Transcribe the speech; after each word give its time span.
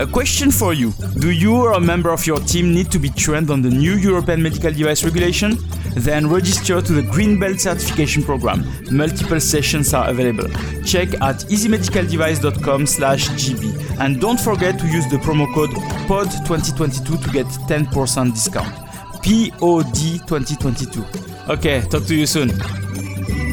A 0.00 0.06
question 0.06 0.50
for 0.50 0.74
you 0.74 0.92
Do 1.20 1.30
you 1.30 1.54
or 1.54 1.74
a 1.74 1.80
member 1.80 2.10
of 2.10 2.26
your 2.26 2.40
team 2.40 2.74
need 2.74 2.90
to 2.90 2.98
be 2.98 3.10
trained 3.10 3.48
on 3.48 3.62
the 3.62 3.70
new 3.70 3.94
European 3.94 4.42
medical 4.42 4.72
device 4.72 5.04
regulation? 5.04 5.56
Then 5.94 6.28
register 6.28 6.82
to 6.82 6.92
the 6.92 7.02
Green 7.02 7.38
Belt 7.38 7.60
certification 7.60 8.24
program. 8.24 8.66
Multiple 8.90 9.38
sessions 9.38 9.94
are 9.94 10.08
available. 10.08 10.48
Check 10.84 11.14
at 11.22 11.44
easymedicaldevice.com/gb 11.46 14.00
and 14.00 14.20
don't 14.20 14.40
forget 14.40 14.80
to 14.80 14.86
use 14.88 15.06
the 15.10 15.18
promo 15.18 15.46
code 15.54 15.70
POD2022 16.08 17.22
to 17.22 17.30
get 17.30 17.46
10% 17.68 18.34
discount. 18.34 18.74
POD 19.22 20.18
2022. 20.26 21.04
Okay, 21.48 21.82
talk 21.82 22.04
to 22.06 22.16
you 22.16 22.26
soon. 22.26 22.50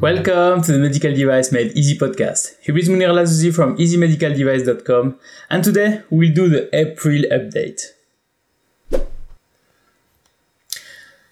Welcome 0.00 0.62
to 0.62 0.72
the 0.72 0.78
Medical 0.78 1.12
Device 1.12 1.52
Made 1.52 1.72
Easy 1.72 1.98
podcast. 1.98 2.56
Here 2.62 2.78
is 2.78 2.88
Monir 2.88 3.08
El 3.08 3.16
Azzouzi 3.16 3.52
from 3.54 3.76
easymedicaldevice.com 3.76 5.18
and 5.50 5.62
today 5.62 6.00
we'll 6.08 6.32
do 6.32 6.48
the 6.48 6.74
April 6.74 7.22
update. 7.30 7.82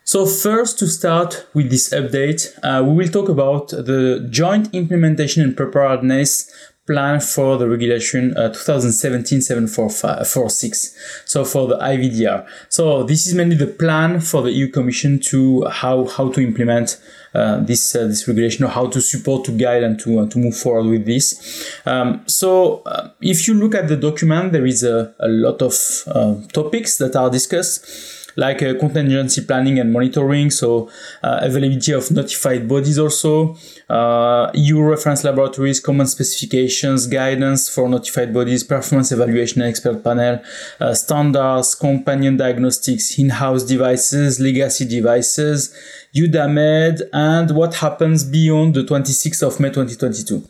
So 0.05 0.27
first 0.27 0.79
to 0.81 0.87
start 0.87 1.47
with 1.55 1.71
this 1.71 1.89
update, 1.95 2.59
uh, 2.63 2.85
we 2.85 2.93
will 2.93 3.09
talk 3.09 3.31
about 3.31 3.69
the 3.71 4.29
joint 4.29 4.69
implementation 4.75 5.43
and 5.43 5.57
preparedness 5.57 6.53
plan 6.89 7.21
for 7.21 7.57
the 7.59 7.69
regulation 7.69 8.37
uh, 8.37 8.51
2017-746 8.51 10.95
so 11.25 11.45
for 11.45 11.69
the 11.69 11.77
IVDR 11.77 12.45
so 12.69 13.05
this 13.05 13.27
is 13.27 13.35
mainly 13.35 13.57
the 13.57 13.67
plan 13.67 14.21
for 14.21 14.43
the 14.43 14.51
EU 14.51 14.69
Commission 14.69 15.21
to 15.21 15.65
how 15.67 16.07
how 16.07 16.31
to 16.33 16.41
implement 16.41 16.99
uh, 17.35 17.59
this 17.61 17.95
uh, 17.95 18.07
this 18.07 18.27
regulation 18.27 18.65
or 18.65 18.69
how 18.69 18.87
to 18.87 19.01
support 19.01 19.45
to 19.45 19.53
guide 19.53 19.83
and 19.83 20.01
to 20.01 20.21
uh, 20.21 20.29
to 20.29 20.39
move 20.39 20.57
forward 20.57 20.89
with 20.89 21.05
this. 21.05 21.69
Um, 21.85 22.23
so 22.27 22.83
uh, 22.87 23.11
if 23.21 23.47
you 23.47 23.55
look 23.55 23.75
at 23.75 23.89
the 23.89 23.97
document 23.97 24.53
there 24.53 24.65
is 24.65 24.83
a, 24.83 25.15
a 25.21 25.29
lot 25.29 25.61
of 25.61 25.75
uh, 26.07 26.37
topics 26.53 26.97
that 26.99 27.17
are 27.17 27.31
discussed 27.31 28.18
like 28.39 28.63
uh, 28.63 28.73
contingency 28.79 29.45
planning 29.45 29.81
and 29.81 29.93
monitoring, 29.93 30.49
so 30.51 30.89
uh, 31.25 31.41
availability 31.43 31.93
of 31.93 32.09
notified 32.13 32.69
bodies 32.69 32.97
also, 32.97 33.57
uh, 33.91 34.49
EU 34.55 34.81
reference 34.81 35.25
laboratories, 35.25 35.81
common 35.81 36.07
specifications, 36.07 37.09
guidance 37.09 37.69
for 37.69 37.89
notified 37.89 38.33
bodies, 38.33 38.63
performance 38.63 39.11
evaluation 39.11 39.61
expert 39.63 40.05
panel, 40.05 40.41
uh, 40.81 40.95
standards, 40.95 41.75
companion 41.75 42.37
diagnostics, 42.37 43.19
in-house 43.19 43.65
devices, 43.65 44.39
legacy 44.39 44.87
devices, 44.87 45.75
EUDAMED, 46.15 47.03
and 47.13 47.51
what 47.57 47.75
happens 47.75 48.23
beyond 48.23 48.75
the 48.75 48.85
26th 48.85 49.43
of 49.43 49.59
May 49.59 49.71
2022. 49.71 50.47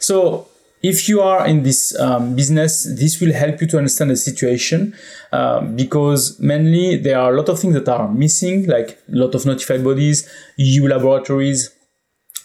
So 0.00 0.48
if 0.82 1.08
you 1.08 1.20
are 1.20 1.46
in 1.46 1.62
this 1.62 1.98
um, 1.98 2.36
business, 2.36 2.84
this 2.84 3.20
will 3.20 3.32
help 3.32 3.60
you 3.60 3.66
to 3.66 3.78
understand 3.78 4.10
the 4.10 4.16
situation 4.16 4.94
uh, 5.32 5.60
because 5.60 6.38
mainly 6.38 6.96
there 6.96 7.18
are 7.18 7.32
a 7.32 7.36
lot 7.36 7.48
of 7.48 7.58
things 7.58 7.74
that 7.74 7.88
are 7.88 8.08
missing, 8.08 8.66
like 8.66 8.90
a 9.12 9.16
lot 9.16 9.34
of 9.34 9.44
notified 9.44 9.82
bodies, 9.82 10.28
EU 10.56 10.86
laboratories, 10.86 11.70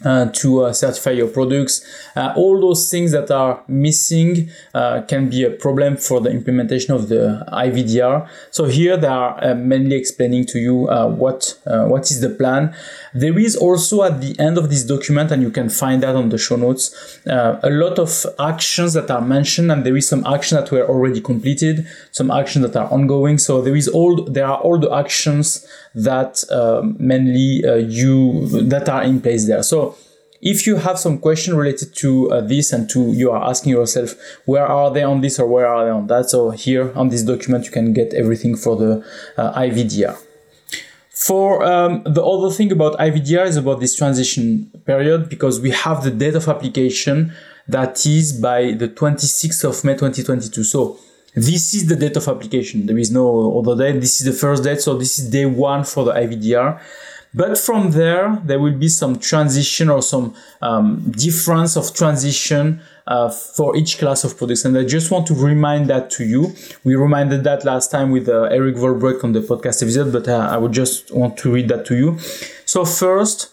uh, 0.03 0.25
to 0.33 0.63
uh, 0.63 0.73
certify 0.73 1.11
your 1.11 1.27
products. 1.27 1.85
Uh, 2.15 2.33
all 2.35 2.59
those 2.59 2.89
things 2.89 3.11
that 3.11 3.31
are 3.31 3.63
missing 3.67 4.49
uh, 4.73 5.01
can 5.03 5.29
be 5.29 5.43
a 5.43 5.49
problem 5.49 5.97
for 5.97 6.19
the 6.21 6.29
implementation 6.29 6.93
of 6.93 7.07
the 7.09 7.45
IVDR. 7.51 8.27
So 8.51 8.65
here 8.65 8.97
they 8.97 9.07
are 9.07 9.41
uh, 9.43 9.55
mainly 9.55 9.95
explaining 9.95 10.45
to 10.47 10.59
you 10.59 10.89
uh, 10.89 11.07
what 11.07 11.57
what 11.65 12.11
is 12.11 12.21
the 12.21 12.29
plan. 12.29 12.75
There 13.13 13.37
is 13.37 13.55
also 13.55 14.03
at 14.03 14.21
the 14.21 14.37
end 14.39 14.57
of 14.57 14.69
this 14.69 14.83
document, 14.83 15.31
and 15.31 15.41
you 15.41 15.51
can 15.51 15.69
find 15.69 16.03
that 16.03 16.15
on 16.15 16.29
the 16.29 16.37
show 16.37 16.55
notes, 16.55 17.19
a 17.25 17.69
lot 17.69 17.99
of 17.99 18.25
actions 18.39 18.93
that 18.93 19.09
are 19.09 19.21
mentioned, 19.21 19.71
and 19.71 19.85
there 19.85 19.95
is 19.95 20.07
some 20.07 20.25
action 20.25 20.57
that 20.59 20.71
were 20.71 20.87
already 20.87 21.21
completed, 21.21 21.87
some 22.11 22.31
actions 22.31 22.65
that 22.65 22.75
are 22.75 22.91
ongoing. 22.91 23.37
So 23.37 23.61
there 23.61 23.75
is 23.75 23.87
all 23.87 24.23
there 24.25 24.47
are 24.47 24.57
all 24.57 24.79
the 24.79 24.91
actions 24.93 25.65
that 25.95 26.43
mainly 26.99 27.63
you 27.87 28.47
that 28.67 28.89
are 28.89 29.03
in 29.03 29.21
place 29.21 29.47
there. 29.47 29.63
So 29.63 29.92
if 30.43 30.67
you 30.67 30.75
have 30.75 30.99
some 30.99 31.17
question 31.17 31.55
related 31.55 31.95
to 31.95 32.29
uh, 32.31 32.41
this 32.41 32.73
and 32.73 32.89
to 32.89 33.13
you 33.13 33.31
are 33.31 33.43
asking 33.49 33.71
yourself 33.71 34.13
where 34.45 34.67
are 34.67 34.91
they 34.91 35.01
on 35.01 35.21
this 35.21 35.39
or 35.39 35.47
where 35.47 35.65
are 35.65 35.85
they 35.85 35.91
on 35.91 36.07
that? 36.07 36.29
So 36.29 36.51
here 36.51 36.91
on 36.95 37.09
this 37.09 37.23
document 37.23 37.65
you 37.65 37.71
can 37.71 37.93
get 37.93 38.13
everything 38.13 38.55
for 38.57 38.75
the 38.75 39.05
uh, 39.37 39.59
IVDR 39.59 40.17
for 41.09 41.63
um, 41.63 42.01
the 42.05 42.23
other 42.23 42.49
thing 42.53 42.71
about 42.71 42.97
IVDR 42.99 43.45
is 43.45 43.55
about 43.55 43.79
this 43.79 43.95
transition 43.95 44.69
period 44.85 45.29
because 45.29 45.61
we 45.61 45.69
have 45.69 46.03
the 46.03 46.11
date 46.11 46.35
of 46.35 46.47
application 46.49 47.31
that 47.67 48.05
is 48.05 48.33
by 48.33 48.73
the 48.73 48.89
26th 48.89 49.63
of 49.63 49.83
May 49.85 49.93
2022 49.93 50.63
so 50.63 50.97
this 51.35 51.73
is 51.73 51.87
the 51.87 51.95
date 51.95 52.15
of 52.15 52.27
application. 52.27 52.85
There 52.85 52.97
is 52.97 53.09
no 53.09 53.57
other 53.57 53.75
date. 53.75 53.99
This 53.99 54.21
is 54.21 54.27
the 54.27 54.33
first 54.33 54.63
date. 54.63 54.81
So 54.81 54.95
this 54.95 55.17
is 55.17 55.31
day 55.31 55.47
one 55.47 55.83
for 55.83 56.05
the 56.05 56.11
IVDR 56.11 56.79
but 57.33 57.57
from 57.57 57.91
there, 57.91 58.41
there 58.45 58.59
will 58.59 58.77
be 58.77 58.89
some 58.89 59.17
transition 59.17 59.89
or 59.89 60.01
some 60.01 60.35
um, 60.61 61.11
difference 61.11 61.75
of 61.75 61.93
transition 61.93 62.81
uh, 63.07 63.29
for 63.29 63.75
each 63.75 63.97
class 63.97 64.23
of 64.23 64.37
products. 64.37 64.65
And 64.65 64.77
I 64.77 64.85
just 64.85 65.11
want 65.11 65.27
to 65.27 65.33
remind 65.33 65.89
that 65.89 66.09
to 66.11 66.25
you. 66.25 66.53
We 66.83 66.95
reminded 66.95 67.43
that 67.43 67.65
last 67.65 67.91
time 67.91 68.11
with 68.11 68.29
uh, 68.29 68.43
Erik 68.43 68.75
Vollebregt 68.75 69.23
on 69.23 69.33
the 69.33 69.41
podcast 69.41 69.81
episode, 69.81 70.13
but 70.13 70.27
uh, 70.27 70.47
I 70.51 70.57
would 70.57 70.71
just 70.73 71.11
want 71.11 71.37
to 71.37 71.51
read 71.51 71.67
that 71.69 71.85
to 71.87 71.95
you. 71.95 72.19
So 72.65 72.85
first, 72.85 73.49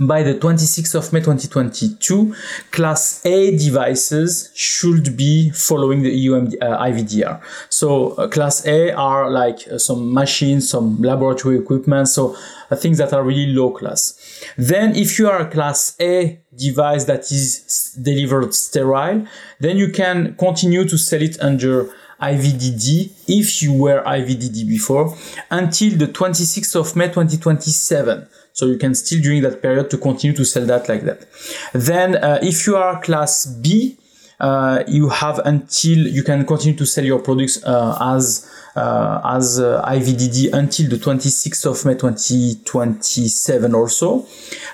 by 0.00 0.22
the 0.22 0.34
26th 0.34 0.94
of 0.94 1.12
May 1.12 1.20
2022, 1.20 2.34
Class 2.70 3.24
A 3.26 3.56
devices 3.56 4.52
should 4.54 5.16
be 5.16 5.50
following 5.50 6.02
the 6.02 6.10
EU 6.10 6.36
uh, 6.36 6.84
IVDR. 6.84 7.42
So 7.68 8.12
uh, 8.12 8.28
Class 8.28 8.64
A 8.66 8.92
are 8.92 9.28
like 9.30 9.66
uh, 9.66 9.78
some 9.78 10.12
machines, 10.12 10.70
some 10.70 11.02
laboratory 11.02 11.58
equipment, 11.58 12.08
so 12.08 12.36
things 12.76 12.98
that 12.98 13.12
are 13.12 13.22
really 13.22 13.52
low 13.52 13.70
class. 13.70 14.44
Then 14.56 14.94
if 14.94 15.18
you 15.18 15.28
are 15.28 15.40
a 15.40 15.50
Class 15.50 15.96
A 16.00 16.40
device 16.56 17.04
that 17.04 17.20
is 17.32 17.96
delivered 18.00 18.54
sterile, 18.54 19.26
then 19.60 19.76
you 19.76 19.90
can 19.90 20.34
continue 20.36 20.86
to 20.86 20.98
sell 20.98 21.22
it 21.22 21.40
under 21.40 21.90
IVDD 22.20 23.12
if 23.28 23.62
you 23.62 23.72
were 23.72 24.02
IVDD 24.02 24.68
before 24.68 25.14
until 25.50 25.96
the 25.96 26.06
26th 26.06 26.76
of 26.76 26.96
May 26.96 27.06
2027. 27.06 28.28
So 28.52 28.66
you 28.66 28.76
can 28.76 28.94
still 28.94 29.22
during 29.22 29.42
that 29.42 29.62
period 29.62 29.88
to 29.90 29.98
continue 29.98 30.36
to 30.36 30.44
sell 30.44 30.66
that 30.66 30.88
like 30.88 31.02
that. 31.02 31.26
Then 31.72 32.16
uh, 32.16 32.40
if 32.42 32.66
you 32.66 32.76
are 32.76 33.00
class 33.00 33.46
B, 33.46 33.96
uh, 34.40 34.84
you 34.86 35.08
have 35.08 35.40
until 35.40 35.98
you 35.98 36.22
can 36.22 36.46
continue 36.46 36.76
to 36.76 36.86
sell 36.86 37.04
your 37.04 37.18
products 37.18 37.62
uh, 37.64 38.14
as 38.16 38.48
uh, 38.76 39.20
as 39.24 39.58
uh, 39.58 39.82
IVDD 39.88 40.52
until 40.52 40.88
the 40.88 40.96
26th 40.96 41.66
of 41.66 41.84
May 41.84 41.94
2027 41.94 43.74
also. 43.74 44.24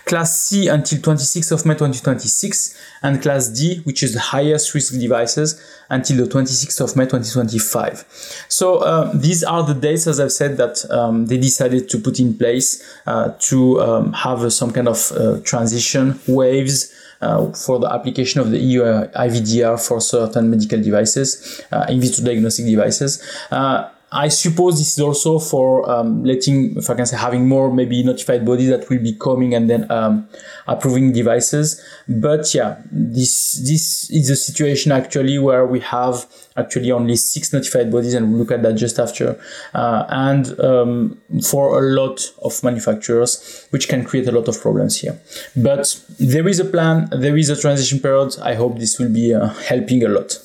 Class 0.05 0.41
C 0.43 0.69
until 0.69 0.99
26th 0.99 1.53
of 1.53 1.65
May 1.65 1.73
2026 1.73 2.79
and 3.03 3.23
Class 3.23 3.49
D, 3.49 3.81
which 3.85 4.03
is 4.03 4.13
the 4.13 4.21
highest 4.21 4.75
risk 4.75 4.93
devices, 5.01 5.59
until 5.89 6.27
the 6.27 6.31
26th 6.31 6.83
of 6.83 6.97
May 6.97 7.05
2025. 7.05 8.45
So 8.49 8.79
uh, 8.79 9.11
these 9.15 9.43
are 9.43 9.63
the 9.63 9.73
dates, 9.73 10.07
as 10.07 10.21
I've 10.21 10.33
said, 10.33 10.59
that 10.59 10.85
um, 10.91 11.25
they 11.27 11.39
decided 11.39 11.89
to 11.89 11.99
put 11.99 12.21
in 12.21 12.37
place 12.37 12.85
uh, 13.07 13.33
to 13.39 13.81
um, 13.81 14.13
have 14.13 14.53
some 14.53 14.71
kind 14.71 14.89
of 14.89 15.43
transition 15.45 16.21
waves 16.29 16.93
uh, 17.25 17.53
for 17.53 17.79
the 17.79 17.91
application 17.93 18.41
of 18.41 18.51
the 18.51 18.59
EU 18.59 18.83
IVDR 18.83 19.77
for 19.87 20.01
certain 20.01 20.51
medical 20.51 20.81
devices, 20.81 21.63
uh, 21.73 21.87
in 21.89 22.01
vitro 22.01 22.25
diagnostic 22.25 22.67
devices. 22.67 23.23
I 24.15 24.29
suppose 24.29 24.79
this 24.79 24.97
is 24.97 25.01
also 25.01 25.41
for 25.41 25.91
um, 25.91 26.23
letting, 26.23 26.77
if 26.77 26.89
I 26.89 26.95
can 26.95 27.05
say, 27.05 27.17
having 27.17 27.49
more 27.49 27.73
maybe 27.73 28.01
notified 28.05 28.47
bodies 28.47 28.69
that 28.69 28.89
will 28.89 29.01
be 29.03 29.13
coming 29.13 29.55
and 29.55 29.69
then 29.69 29.91
um, 29.91 30.29
approving 30.69 31.13
devices. 31.13 31.83
But 32.07 32.55
yeah, 32.55 32.81
this 32.93 33.55
this 33.67 34.09
is 34.11 34.31
a 34.31 34.37
situation 34.37 34.93
actually 34.93 35.37
where 35.39 35.67
we 35.67 35.81
have 35.81 36.27
actually 36.57 36.93
only 36.93 37.17
six 37.17 37.53
notified 37.53 37.91
bodies, 37.91 38.15
and 38.15 38.31
we'll 38.31 38.39
look 38.39 38.53
at 38.53 38.63
that 38.63 38.75
just 38.75 39.01
after, 39.01 39.37
uh, 39.75 40.05
and 40.09 40.61
um, 40.61 41.21
for 41.51 41.83
a 41.83 41.83
lot 41.83 42.21
of 42.43 42.63
manufacturers, 42.63 43.67
which 43.71 43.89
can 43.89 44.05
create 44.05 44.29
a 44.29 44.33
lot 44.33 44.47
of 44.47 44.61
problems 44.61 45.01
here. 45.01 45.19
But 45.57 46.01
there 46.21 46.47
is 46.47 46.61
a 46.61 46.65
plan, 46.65 47.09
there 47.11 47.37
is 47.37 47.51
a 47.51 47.61
transition 47.61 47.99
period. 47.99 48.37
I 48.41 48.55
hope 48.55 48.79
this 48.79 49.01
will 49.01 49.13
be 49.13 49.35
uh, 49.35 49.49
helping 49.49 50.05
a 50.05 50.09
lot. 50.09 50.39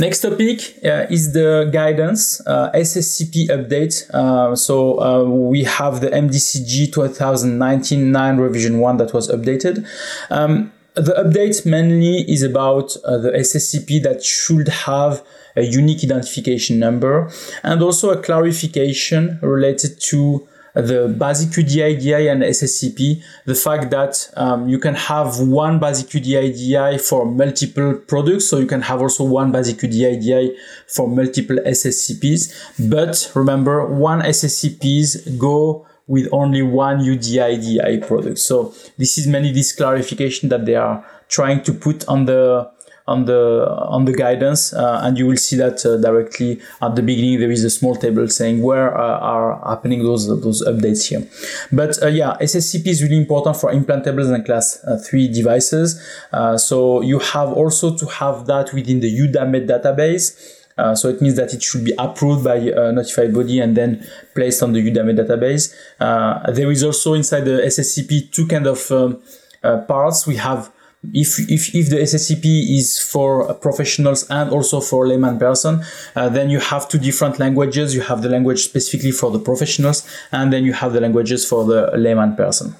Next 0.00 0.20
topic 0.20 0.76
uh, 0.84 1.06
is 1.10 1.32
the 1.32 1.68
guidance 1.72 2.40
uh, 2.46 2.70
SSCP 2.72 3.48
update. 3.48 4.08
Uh, 4.14 4.54
so 4.54 5.00
uh, 5.00 5.24
we 5.24 5.64
have 5.64 6.00
the 6.00 6.08
MDCG 6.08 6.92
2019-9 6.92 8.38
revision 8.38 8.78
1 8.78 8.96
that 8.98 9.12
was 9.12 9.28
updated. 9.28 9.84
Um, 10.30 10.72
the 10.94 11.14
update 11.14 11.66
mainly 11.66 12.30
is 12.30 12.42
about 12.42 12.96
uh, 13.04 13.18
the 13.18 13.32
SSCP 13.32 14.00
that 14.04 14.22
should 14.22 14.68
have 14.68 15.24
a 15.56 15.62
unique 15.62 16.04
identification 16.04 16.78
number 16.78 17.30
and 17.64 17.82
also 17.82 18.10
a 18.10 18.22
clarification 18.22 19.40
related 19.42 20.00
to 20.00 20.47
the 20.82 21.08
basic 21.18 21.50
UDIDI 21.50 22.30
and 22.30 22.42
SSCP, 22.42 23.22
the 23.46 23.54
fact 23.54 23.90
that 23.90 24.30
um, 24.36 24.68
you 24.68 24.78
can 24.78 24.94
have 24.94 25.40
one 25.40 25.78
basic 25.78 26.08
UDIDI 26.08 27.00
for 27.00 27.26
multiple 27.26 27.94
products, 27.94 28.46
so 28.46 28.58
you 28.58 28.66
can 28.66 28.82
have 28.82 29.00
also 29.00 29.24
one 29.24 29.50
basic 29.52 29.78
UDIDI 29.78 30.54
for 30.86 31.08
multiple 31.08 31.56
SSCPs. 31.66 32.90
But 32.90 33.30
remember, 33.34 33.86
one 33.86 34.20
SSCPs 34.20 35.38
go 35.38 35.86
with 36.06 36.28
only 36.32 36.62
one 36.62 37.00
UDIDI 37.00 38.06
product. 38.06 38.38
So 38.38 38.74
this 38.96 39.18
is 39.18 39.26
mainly 39.26 39.52
this 39.52 39.72
clarification 39.72 40.48
that 40.48 40.64
they 40.64 40.74
are 40.74 41.04
trying 41.28 41.62
to 41.64 41.72
put 41.72 42.08
on 42.08 42.24
the 42.24 42.70
on 43.08 43.24
the 43.24 43.66
on 43.88 44.04
the 44.04 44.12
guidance, 44.12 44.72
uh, 44.72 45.00
and 45.02 45.18
you 45.18 45.26
will 45.26 45.36
see 45.36 45.56
that 45.56 45.84
uh, 45.84 45.96
directly 45.96 46.60
at 46.80 46.94
the 46.94 47.02
beginning. 47.02 47.40
There 47.40 47.50
is 47.50 47.64
a 47.64 47.70
small 47.70 47.96
table 47.96 48.28
saying 48.28 48.62
where 48.62 48.96
uh, 48.96 49.18
are 49.18 49.58
happening 49.68 50.02
those 50.02 50.28
those 50.28 50.62
updates 50.64 51.08
here. 51.08 51.26
But 51.72 51.98
yeah, 52.12 52.36
SSCP 52.40 52.86
is 52.86 53.02
really 53.02 53.16
important 53.16 53.56
for 53.56 53.72
implantables 53.72 54.32
and 54.32 54.44
class 54.44 54.78
three 55.08 55.28
devices. 55.28 56.00
So 56.68 57.00
you 57.02 57.18
have 57.18 57.52
also 57.52 57.96
to 57.96 58.06
have 58.06 58.46
that 58.46 58.72
within 58.72 59.00
the 59.00 59.10
EUDAMED 59.10 59.66
database. 59.68 60.56
Uh, 60.78 60.94
so 60.94 61.08
it 61.08 61.20
means 61.20 61.34
that 61.34 61.52
it 61.52 61.62
should 61.62 61.84
be 61.84 61.92
approved 61.98 62.44
by 62.44 62.54
a 62.54 62.92
notified 62.92 63.34
body 63.34 63.58
and 63.58 63.76
then 63.76 64.06
placed 64.34 64.62
on 64.62 64.72
the 64.72 64.80
EUDAMED 64.80 65.18
database. 65.18 65.74
Uh, 65.98 66.50
there 66.52 66.70
is 66.70 66.84
also 66.84 67.14
inside 67.14 67.40
the 67.40 67.60
SSCP 67.66 68.30
two 68.30 68.46
kind 68.46 68.66
of 68.66 68.90
um, 68.92 69.20
uh, 69.64 69.78
parts. 69.78 70.26
We 70.26 70.36
have 70.36 70.70
if, 71.12 71.38
if, 71.48 71.74
if 71.74 71.90
the 71.90 71.96
SSCP 71.96 72.76
is 72.76 73.00
for 73.00 73.54
professionals 73.54 74.28
and 74.30 74.50
also 74.50 74.80
for 74.80 75.06
layman 75.06 75.38
person, 75.38 75.82
uh, 76.16 76.28
then 76.28 76.50
you 76.50 76.58
have 76.58 76.88
two 76.88 76.98
different 76.98 77.38
languages. 77.38 77.94
You 77.94 78.02
have 78.02 78.22
the 78.22 78.28
language 78.28 78.64
specifically 78.64 79.12
for 79.12 79.30
the 79.30 79.38
professionals, 79.38 80.08
and 80.32 80.52
then 80.52 80.64
you 80.64 80.72
have 80.72 80.92
the 80.92 81.00
languages 81.00 81.48
for 81.48 81.64
the 81.64 81.90
layman 81.96 82.36
person. 82.36 82.74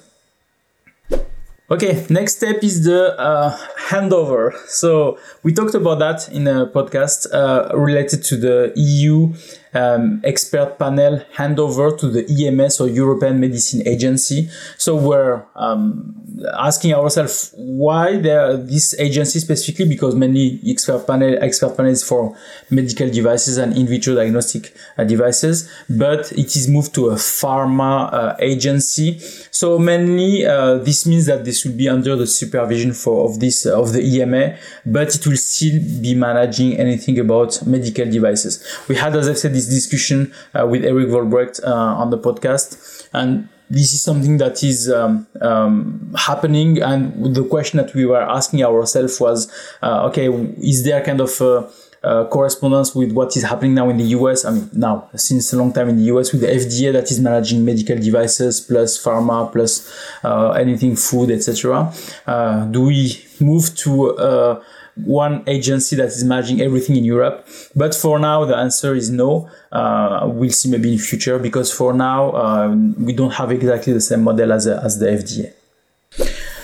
Okay, 1.71 2.03
next 2.09 2.37
step 2.37 2.63
is 2.63 2.83
the 2.83 3.17
uh, 3.19 3.55
handover. 3.89 4.55
So 4.67 5.17
we 5.43 5.53
talked 5.53 5.75
about 5.75 5.99
that 5.99 6.29
in 6.29 6.47
a 6.47 6.67
podcast 6.67 7.27
uh, 7.33 7.75
related 7.75 8.23
to 8.25 8.37
the 8.37 8.71
EU 8.75 9.33
um, 9.73 10.21
expert 10.23 10.77
panel 10.79 11.21
handover 11.35 11.97
to 11.97 12.09
the 12.09 12.25
EMS 12.27 12.81
or 12.81 12.87
European 12.87 13.39
Medicine 13.39 13.87
Agency. 13.87 14.49
So 14.77 14.95
we're 14.95 15.43
um, 15.55 16.15
asking 16.57 16.93
ourselves 16.93 17.53
why 17.55 18.17
there 18.17 18.57
this 18.57 18.97
agency 18.99 19.39
specifically 19.39 19.87
because 19.87 20.15
many 20.15 20.59
expert 20.65 21.05
panel 21.05 21.37
expert 21.41 21.77
panels 21.77 22.03
for 22.03 22.35
medical 22.69 23.09
devices 23.09 23.57
and 23.57 23.75
in 23.75 23.87
vitro 23.87 24.15
diagnostic 24.15 24.73
uh, 24.97 25.03
devices, 25.03 25.69
but 25.89 26.31
it 26.31 26.55
is 26.55 26.67
moved 26.67 26.93
to 26.95 27.09
a 27.09 27.15
pharma 27.15 28.11
uh, 28.13 28.35
agency. 28.39 29.19
So 29.51 29.77
mainly 29.77 30.45
uh, 30.45 30.77
this 30.77 31.05
means 31.05 31.25
that 31.27 31.45
this 31.45 31.65
will 31.65 31.75
be 31.75 31.89
under 31.89 32.15
the 32.15 32.27
supervision 32.27 32.93
for 32.93 33.29
of 33.29 33.39
this 33.39 33.65
of 33.79 33.93
the 33.93 34.01
EMA, 34.01 34.57
but 34.85 35.15
it 35.15 35.25
will 35.25 35.37
still 35.37 35.79
be 36.01 36.13
managing 36.13 36.77
anything 36.77 37.19
about 37.19 37.65
medical 37.65 38.09
devices. 38.09 38.53
We 38.87 38.95
had, 38.95 39.15
as 39.15 39.27
I 39.29 39.33
said, 39.33 39.53
this 39.53 39.67
discussion 39.67 40.33
uh, 40.53 40.67
with 40.67 40.83
Erik 40.83 41.07
Vollebregt 41.07 41.63
uh, 41.63 42.01
on 42.01 42.09
the 42.09 42.17
podcast, 42.17 43.07
and 43.13 43.49
this 43.69 43.93
is 43.93 44.01
something 44.01 44.37
that 44.37 44.63
is 44.63 44.89
um, 44.91 45.27
um, 45.41 46.13
happening. 46.17 46.81
And 46.81 47.35
the 47.35 47.43
question 47.43 47.77
that 47.77 47.93
we 47.93 48.05
were 48.05 48.21
asking 48.21 48.63
ourselves 48.63 49.19
was, 49.19 49.51
uh, 49.83 50.07
okay, 50.07 50.27
is 50.27 50.83
there 50.83 51.03
kind 51.03 51.21
of 51.21 51.39
a, 51.41 51.69
uh, 52.01 52.25
correspondence 52.27 52.95
with 52.95 53.11
what 53.11 53.35
is 53.35 53.43
happening 53.43 53.73
now 53.73 53.89
in 53.89 53.97
the 53.97 54.05
US. 54.05 54.45
I 54.45 54.51
mean, 54.51 54.69
now 54.73 55.09
since 55.15 55.51
a 55.53 55.57
long 55.57 55.73
time 55.73 55.89
in 55.89 55.97
the 55.97 56.03
US 56.03 56.31
with 56.31 56.41
the 56.41 56.47
FDA 56.47 56.93
that 56.93 57.11
is 57.11 57.19
managing 57.19 57.65
medical 57.65 57.97
devices 57.97 58.61
plus 58.61 59.01
pharma 59.03 59.51
plus 59.51 59.91
uh, 60.23 60.51
anything 60.51 60.95
food, 60.95 61.31
etc. 61.31 61.91
Uh, 62.25 62.65
do 62.65 62.83
we 62.83 63.25
move 63.39 63.75
to 63.75 64.15
uh, 64.17 64.63
one 65.05 65.43
agency 65.47 65.95
that 65.95 66.07
is 66.07 66.23
managing 66.23 66.61
everything 66.61 66.95
in 66.95 67.03
Europe. 67.03 67.47
But 67.75 67.95
for 67.95 68.19
now, 68.19 68.45
the 68.45 68.55
answer 68.55 68.95
is 68.95 69.09
no. 69.09 69.49
Uh, 69.71 70.29
we'll 70.31 70.51
see 70.51 70.69
maybe 70.69 70.93
in 70.93 70.99
future 70.99 71.39
because 71.39 71.71
for 71.71 71.93
now, 71.93 72.31
um, 72.33 72.95
we 73.03 73.13
don't 73.13 73.33
have 73.33 73.51
exactly 73.51 73.93
the 73.93 74.01
same 74.01 74.23
model 74.23 74.51
as, 74.51 74.67
as 74.67 74.99
the 74.99 75.07
FDA. 75.07 75.53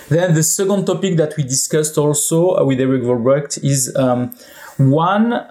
Then 0.09 0.35
the 0.35 0.43
second 0.43 0.85
topic 0.85 1.17
that 1.17 1.35
we 1.35 1.43
discussed 1.43 1.97
also 1.97 2.63
with 2.63 2.79
Erik 2.79 3.03
Vollebregt 3.03 3.63
is 3.63 3.95
um, 3.95 4.35
one 4.77 5.47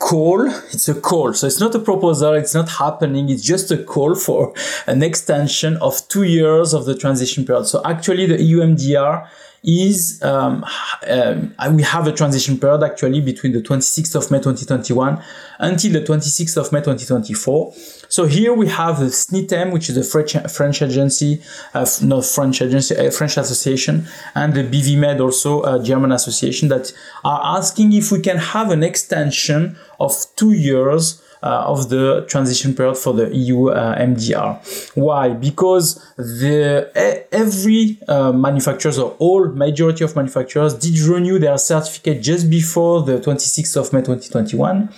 call 0.00 0.46
it's 0.72 0.88
a 0.88 1.00
call 1.00 1.32
so 1.32 1.46
it's 1.46 1.60
not 1.60 1.72
a 1.76 1.78
proposal 1.78 2.32
it's 2.32 2.54
not 2.54 2.68
happening 2.68 3.28
it's 3.28 3.42
just 3.42 3.70
a 3.70 3.78
call 3.78 4.16
for 4.16 4.52
an 4.88 5.02
extension 5.02 5.76
of 5.76 6.06
two 6.08 6.24
years 6.24 6.74
of 6.74 6.86
the 6.86 6.94
transition 6.94 7.44
period 7.44 7.64
so 7.66 7.80
actually 7.84 8.26
the 8.26 8.42
eu 8.42 8.58
mdr 8.58 9.28
is 9.62 10.22
um, 10.22 10.64
um, 11.08 11.54
we 11.72 11.82
have 11.82 12.06
a 12.06 12.12
transition 12.12 12.58
period 12.58 12.82
actually 12.82 13.20
between 13.20 13.52
the 13.52 13.60
26th 13.60 14.14
of 14.14 14.30
May 14.30 14.38
2021 14.38 15.22
until 15.58 15.92
the 15.92 16.00
26th 16.00 16.56
of 16.56 16.72
May 16.72 16.80
2024. 16.80 17.72
So 18.08 18.24
here 18.24 18.54
we 18.54 18.68
have 18.68 19.00
the 19.00 19.06
SNITEM, 19.06 19.70
which 19.72 19.90
is 19.90 19.96
a 19.96 20.04
French, 20.04 20.34
French 20.50 20.82
agency, 20.82 21.42
uh, 21.74 21.86
not 22.02 22.24
French 22.24 22.62
agency, 22.62 22.94
a 22.94 23.10
French 23.10 23.36
association, 23.36 24.06
and 24.34 24.54
the 24.54 24.64
BVMed 24.64 25.20
also 25.20 25.62
a 25.62 25.82
German 25.82 26.12
association 26.12 26.68
that 26.68 26.92
are 27.24 27.58
asking 27.58 27.92
if 27.92 28.10
we 28.10 28.20
can 28.20 28.38
have 28.38 28.70
an 28.70 28.82
extension 28.82 29.76
of 29.98 30.14
two 30.36 30.52
years 30.52 31.22
uh, 31.22 31.29
of 31.48 31.88
the 31.88 32.24
transition 32.28 32.74
period 32.74 32.96
for 32.96 33.14
the 33.14 33.34
EU 33.34 33.68
uh, 33.68 33.98
MDR. 33.98 34.94
Why? 34.94 35.30
Because 35.30 36.04
the 36.16 36.90
every 37.32 37.98
uh, 38.08 38.32
manufacturers 38.32 38.98
or 38.98 39.12
all 39.18 39.48
majority 39.48 40.04
of 40.04 40.14
manufacturers 40.16 40.74
did 40.74 40.98
renew 41.00 41.38
their 41.38 41.56
certificate 41.58 42.22
just 42.22 42.50
before 42.50 43.02
the 43.02 43.18
26th 43.18 43.76
of 43.76 43.92
May 43.92 44.00
2021. 44.00 44.90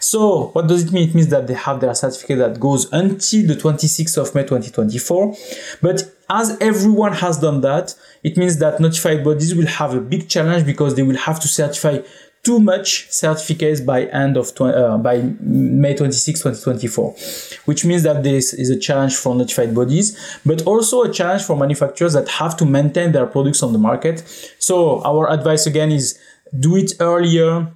So 0.00 0.48
what 0.48 0.66
does 0.66 0.84
it 0.84 0.92
mean? 0.92 1.08
It 1.08 1.14
means 1.14 1.28
that 1.28 1.46
they 1.46 1.54
have 1.54 1.80
their 1.80 1.94
certificate 1.94 2.38
that 2.38 2.60
goes 2.60 2.92
until 2.92 3.46
the 3.46 3.54
26th 3.54 4.18
of 4.18 4.34
May 4.34 4.42
2024. 4.42 5.34
But 5.80 6.10
as 6.30 6.56
everyone 6.60 7.12
has 7.12 7.38
done 7.38 7.60
that, 7.60 7.94
it 8.22 8.36
means 8.36 8.58
that 8.58 8.80
notified 8.80 9.22
bodies 9.22 9.54
will 9.54 9.66
have 9.66 9.94
a 9.94 10.00
big 10.00 10.28
challenge 10.28 10.64
because 10.64 10.94
they 10.94 11.02
will 11.02 11.16
have 11.16 11.38
to 11.40 11.48
certify 11.48 11.98
too 12.44 12.60
much 12.60 13.10
certificates 13.10 13.80
by 13.80 14.04
end 14.04 14.36
of 14.36 14.52
uh, 14.60 14.98
by 14.98 15.22
May 15.40 15.96
26, 15.96 16.42
2024, 16.42 17.16
which 17.64 17.84
means 17.84 18.02
that 18.02 18.22
this 18.22 18.52
is 18.52 18.70
a 18.70 18.78
challenge 18.78 19.16
for 19.16 19.34
notified 19.34 19.74
bodies, 19.74 20.16
but 20.44 20.62
also 20.62 21.02
a 21.02 21.10
challenge 21.10 21.42
for 21.42 21.56
manufacturers 21.56 22.12
that 22.12 22.28
have 22.28 22.56
to 22.58 22.66
maintain 22.66 23.12
their 23.12 23.26
products 23.26 23.62
on 23.62 23.72
the 23.72 23.78
market. 23.78 24.20
So 24.58 25.02
our 25.04 25.30
advice 25.30 25.66
again 25.66 25.90
is 25.90 26.18
do 26.58 26.76
it 26.76 26.92
earlier. 27.00 27.72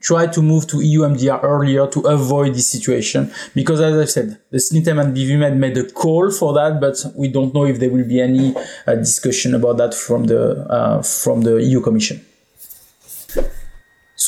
Try 0.00 0.28
to 0.28 0.40
move 0.40 0.68
to 0.68 0.80
EU 0.80 1.00
MDR 1.00 1.42
earlier 1.42 1.88
to 1.88 2.00
avoid 2.02 2.54
this 2.54 2.70
situation 2.70 3.32
because, 3.52 3.80
as 3.80 3.98
I 3.98 4.04
said, 4.04 4.38
the 4.50 4.58
SNITEM 4.58 5.00
and 5.00 5.16
BVMed 5.16 5.56
made 5.56 5.76
a 5.76 5.90
call 5.90 6.30
for 6.30 6.54
that, 6.54 6.80
but 6.80 6.96
we 7.16 7.26
don't 7.26 7.52
know 7.52 7.64
if 7.64 7.80
there 7.80 7.90
will 7.90 8.06
be 8.06 8.20
any 8.20 8.54
uh, 8.86 8.94
discussion 8.94 9.56
about 9.56 9.76
that 9.78 9.94
from 9.94 10.24
the 10.24 10.64
uh, 10.70 11.02
from 11.02 11.42
the 11.42 11.60
EU 11.60 11.80
Commission. 11.80 12.24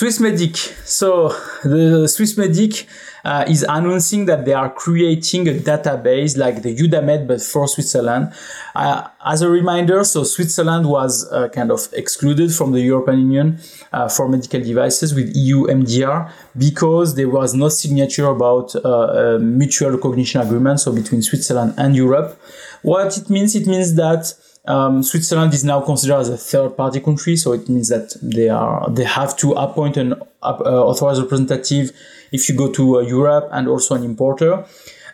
Swissmedic. 0.00 0.56
So 0.86 1.28
the 1.62 2.08
Swissmedic 2.08 2.86
uh, 3.22 3.44
is 3.46 3.66
announcing 3.68 4.24
that 4.24 4.46
they 4.46 4.54
are 4.54 4.70
creating 4.70 5.46
a 5.46 5.52
database 5.52 6.38
like 6.38 6.62
the 6.62 6.74
EUDAMED, 6.74 7.26
but 7.28 7.42
for 7.42 7.68
Switzerland. 7.68 8.32
Uh, 8.74 9.08
as 9.26 9.42
a 9.42 9.50
reminder, 9.50 10.02
so 10.04 10.24
Switzerland 10.24 10.88
was 10.88 11.30
uh, 11.30 11.50
kind 11.50 11.70
of 11.70 11.86
excluded 11.92 12.50
from 12.54 12.72
the 12.72 12.80
European 12.80 13.18
Union 13.18 13.58
uh, 13.92 14.08
for 14.08 14.26
medical 14.26 14.62
devices 14.62 15.14
with 15.14 15.36
EU 15.36 15.66
MDR 15.66 16.32
because 16.56 17.14
there 17.14 17.28
was 17.28 17.52
no 17.52 17.68
signature 17.68 18.28
about 18.28 18.74
uh, 18.76 19.36
mutual 19.38 19.90
recognition 19.90 20.40
agreement, 20.40 20.80
so 20.80 20.94
between 20.94 21.20
Switzerland 21.20 21.74
and 21.76 21.94
Europe. 21.94 22.40
What 22.80 23.18
it 23.18 23.28
means, 23.28 23.54
it 23.54 23.66
means 23.66 23.96
that 23.96 24.32
um, 24.66 25.02
Switzerland 25.02 25.54
is 25.54 25.64
now 25.64 25.80
considered 25.80 26.18
as 26.18 26.28
a 26.28 26.36
third 26.36 26.76
party 26.76 27.00
country, 27.00 27.36
so 27.36 27.52
it 27.52 27.68
means 27.68 27.88
that 27.88 28.14
they 28.22 28.48
are 28.48 28.88
they 28.90 29.04
have 29.04 29.36
to 29.38 29.52
appoint 29.52 29.96
an 29.96 30.14
uh, 30.42 30.46
authorized 30.46 31.22
representative 31.22 31.92
if 32.32 32.48
you 32.48 32.56
go 32.56 32.70
to 32.72 32.98
uh, 32.98 33.00
Europe 33.00 33.48
and 33.52 33.68
also 33.68 33.94
an 33.94 34.04
importer. 34.04 34.64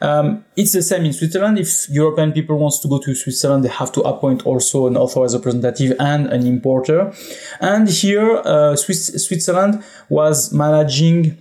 Um, 0.01 0.45
it's 0.57 0.73
the 0.73 0.83
same 0.83 1.05
in 1.07 1.13
Switzerland. 1.13 1.59
If 1.59 1.89
European 1.89 2.33
people 2.33 2.59
wants 2.59 2.81
to 2.81 2.89
go 2.89 2.99
to 2.99 3.15
Switzerland, 3.15 3.65
they 3.65 3.69
have 3.69 3.93
to 3.93 4.03
appoint 4.03 4.45
also 4.45 4.89
an 4.89 4.97
authorized 4.97 5.35
representative 5.35 5.97
and 5.99 6.27
an 6.27 6.47
importer. 6.47 7.15
And 7.61 7.89
here, 7.89 8.43
uh, 8.45 8.77
Swiss, 8.77 9.07
Switzerland 9.27 9.83
was 10.11 10.53
managing 10.53 11.39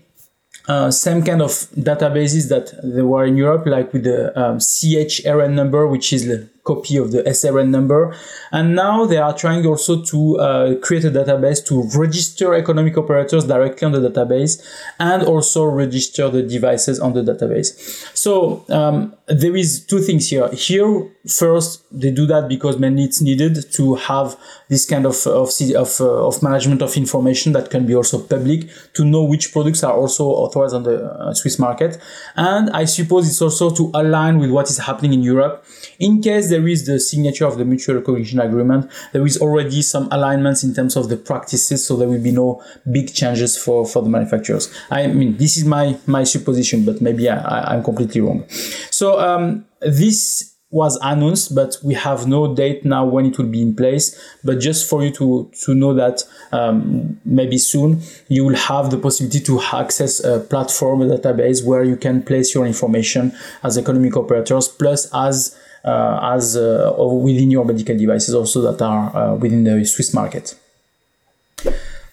uh, 0.67 0.89
same 0.89 1.21
kind 1.23 1.41
of 1.41 1.51
databases 1.51 2.49
that 2.49 2.71
they 2.81 3.01
were 3.01 3.25
in 3.25 3.35
Europe, 3.35 3.65
like 3.65 3.91
with 3.91 4.03
the 4.03 4.37
um, 4.39 4.57
CHRN 4.59 5.53
number, 5.53 5.85
which 5.87 6.13
is 6.13 6.25
the 6.25 6.49
copy 6.65 6.97
of 6.97 7.11
the 7.11 7.23
SRN 7.23 7.69
number. 7.69 8.13
And 8.51 8.75
now 8.75 9.05
they 9.05 9.17
are 9.17 9.35
trying 9.35 9.65
also 9.65 10.01
to 10.01 10.39
uh, 10.39 10.75
create 10.79 11.05
a 11.05 11.11
database 11.11 11.65
to 11.67 11.83
register 11.97 12.53
economic 12.53 12.97
operators 12.97 13.45
directly 13.45 13.85
on 13.85 13.91
the 13.93 14.09
database 14.09 14.61
and 14.99 15.23
also 15.23 15.63
register 15.63 16.29
the 16.29 16.43
devices 16.43 16.99
on 16.99 17.13
the 17.13 17.21
database. 17.21 17.69
So 18.17 18.65
um, 18.69 19.15
there 19.27 19.55
is 19.55 19.85
two 19.85 19.99
things 19.99 20.29
here. 20.29 20.49
Here, 20.49 21.07
first, 21.27 21.83
they 21.91 22.11
do 22.11 22.25
that 22.27 22.47
because 22.47 22.77
mainly 22.77 23.03
it's 23.03 23.21
needed 23.21 23.71
to 23.73 23.95
have 23.95 24.37
this 24.69 24.85
kind 24.85 25.05
of 25.05 25.15
of 25.27 25.49
of, 25.75 26.01
uh, 26.01 26.27
of 26.27 26.41
management 26.43 26.81
of 26.81 26.95
information 26.97 27.53
that 27.53 27.69
can 27.69 27.85
be 27.85 27.95
also 27.95 28.19
public 28.19 28.67
to 28.93 29.05
know 29.05 29.23
which 29.23 29.51
products 29.51 29.83
are 29.83 29.93
also 29.93 30.25
authorized 30.25 30.73
on 30.75 30.83
the 30.83 31.05
uh, 31.05 31.33
Swiss 31.33 31.59
market. 31.59 31.97
And 32.35 32.69
I 32.71 32.85
suppose 32.85 33.27
it's 33.27 33.41
also 33.41 33.69
to 33.71 33.91
align 33.93 34.39
with 34.39 34.49
what 34.49 34.69
is 34.69 34.77
happening 34.77 35.13
in 35.13 35.23
Europe. 35.23 35.65
In 35.99 36.21
case 36.21 36.49
there 36.55 36.67
is 36.67 36.85
the 36.85 36.99
signature 36.99 37.45
of 37.45 37.57
the 37.57 37.65
mutual 37.65 37.95
recognition 37.95 38.39
agreement, 38.39 38.89
there 39.11 39.25
is 39.25 39.37
already 39.41 39.81
some 39.81 40.07
alignments 40.11 40.63
in 40.63 40.73
terms 40.73 40.95
of 40.95 41.09
the 41.09 41.17
practices, 41.17 41.85
so 41.85 41.97
there 41.97 42.07
will 42.07 42.23
be 42.23 42.31
no 42.31 42.63
big 42.97 43.13
changes 43.13 43.57
for, 43.63 43.85
for 43.85 44.01
the 44.01 44.09
manufacturers. 44.09 44.73
I 44.89 45.07
mean, 45.07 45.35
this 45.37 45.57
is 45.57 45.65
my 45.65 45.97
my 46.07 46.23
supposition, 46.23 46.85
but 46.85 47.01
maybe 47.01 47.27
I, 47.29 47.75
I'm 47.75 47.83
completely 47.83 48.21
wrong. 48.21 48.45
So 48.89 49.19
um, 49.19 49.65
this 49.81 50.55
was 50.71 50.97
announced, 51.01 51.55
but 51.55 51.77
we 51.83 51.93
have 51.93 52.27
no 52.27 52.55
date 52.55 52.83
now 52.83 53.05
when 53.05 53.25
it 53.25 53.37
will 53.37 53.51
be 53.57 53.61
in 53.61 53.75
place. 53.75 54.05
But 54.43 54.59
just 54.59 54.89
for 54.89 55.03
you 55.03 55.11
to, 55.11 55.49
to 55.63 55.73
know 55.73 55.93
that 55.93 56.23
um, 56.51 57.19
maybe 57.23 57.57
soon 57.57 58.01
you 58.27 58.43
will 58.45 58.59
have 58.71 58.91
the 58.91 58.97
possibility 58.97 59.39
to 59.41 59.61
access 59.61 60.23
a 60.23 60.39
platform, 60.39 61.01
a 61.01 61.17
database 61.17 61.63
where 61.63 61.83
you 61.83 61.95
can 61.95 62.23
place 62.23 62.53
your 62.55 62.65
information 62.65 63.31
as 63.63 63.77
economic 63.77 64.17
operators, 64.17 64.67
plus 64.67 65.09
as 65.13 65.57
as 65.85 66.57
uh, 66.57 66.93
within 66.97 67.51
your 67.51 67.65
medical 67.65 67.97
devices 67.97 68.33
also 68.33 68.61
that 68.61 68.81
are 68.81 69.15
uh, 69.15 69.35
within 69.35 69.63
the 69.63 69.85
Swiss 69.85 70.13
market. 70.13 70.55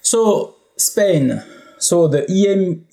So 0.03 0.55
Spain, 0.77 1.43
so 1.79 2.09
the 2.09 2.23
EM, 2.29 2.85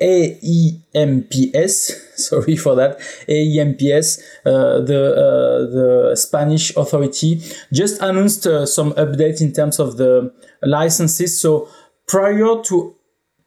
AEMPS, 0.00 1.92
sorry 2.16 2.56
for 2.56 2.74
that, 2.74 2.98
AEMPS, 3.28 4.20
uh, 4.46 4.80
the 4.80 5.12
uh, 5.12 5.58
the 5.70 6.16
Spanish 6.16 6.74
authority 6.76 7.42
just 7.72 8.00
announced 8.00 8.46
uh, 8.46 8.64
some 8.66 8.92
updates 8.94 9.40
in 9.40 9.52
terms 9.52 9.78
of 9.78 9.96
the 9.96 10.32
licenses. 10.62 11.38
So 11.40 11.68
prior 12.06 12.62
to 12.64 12.96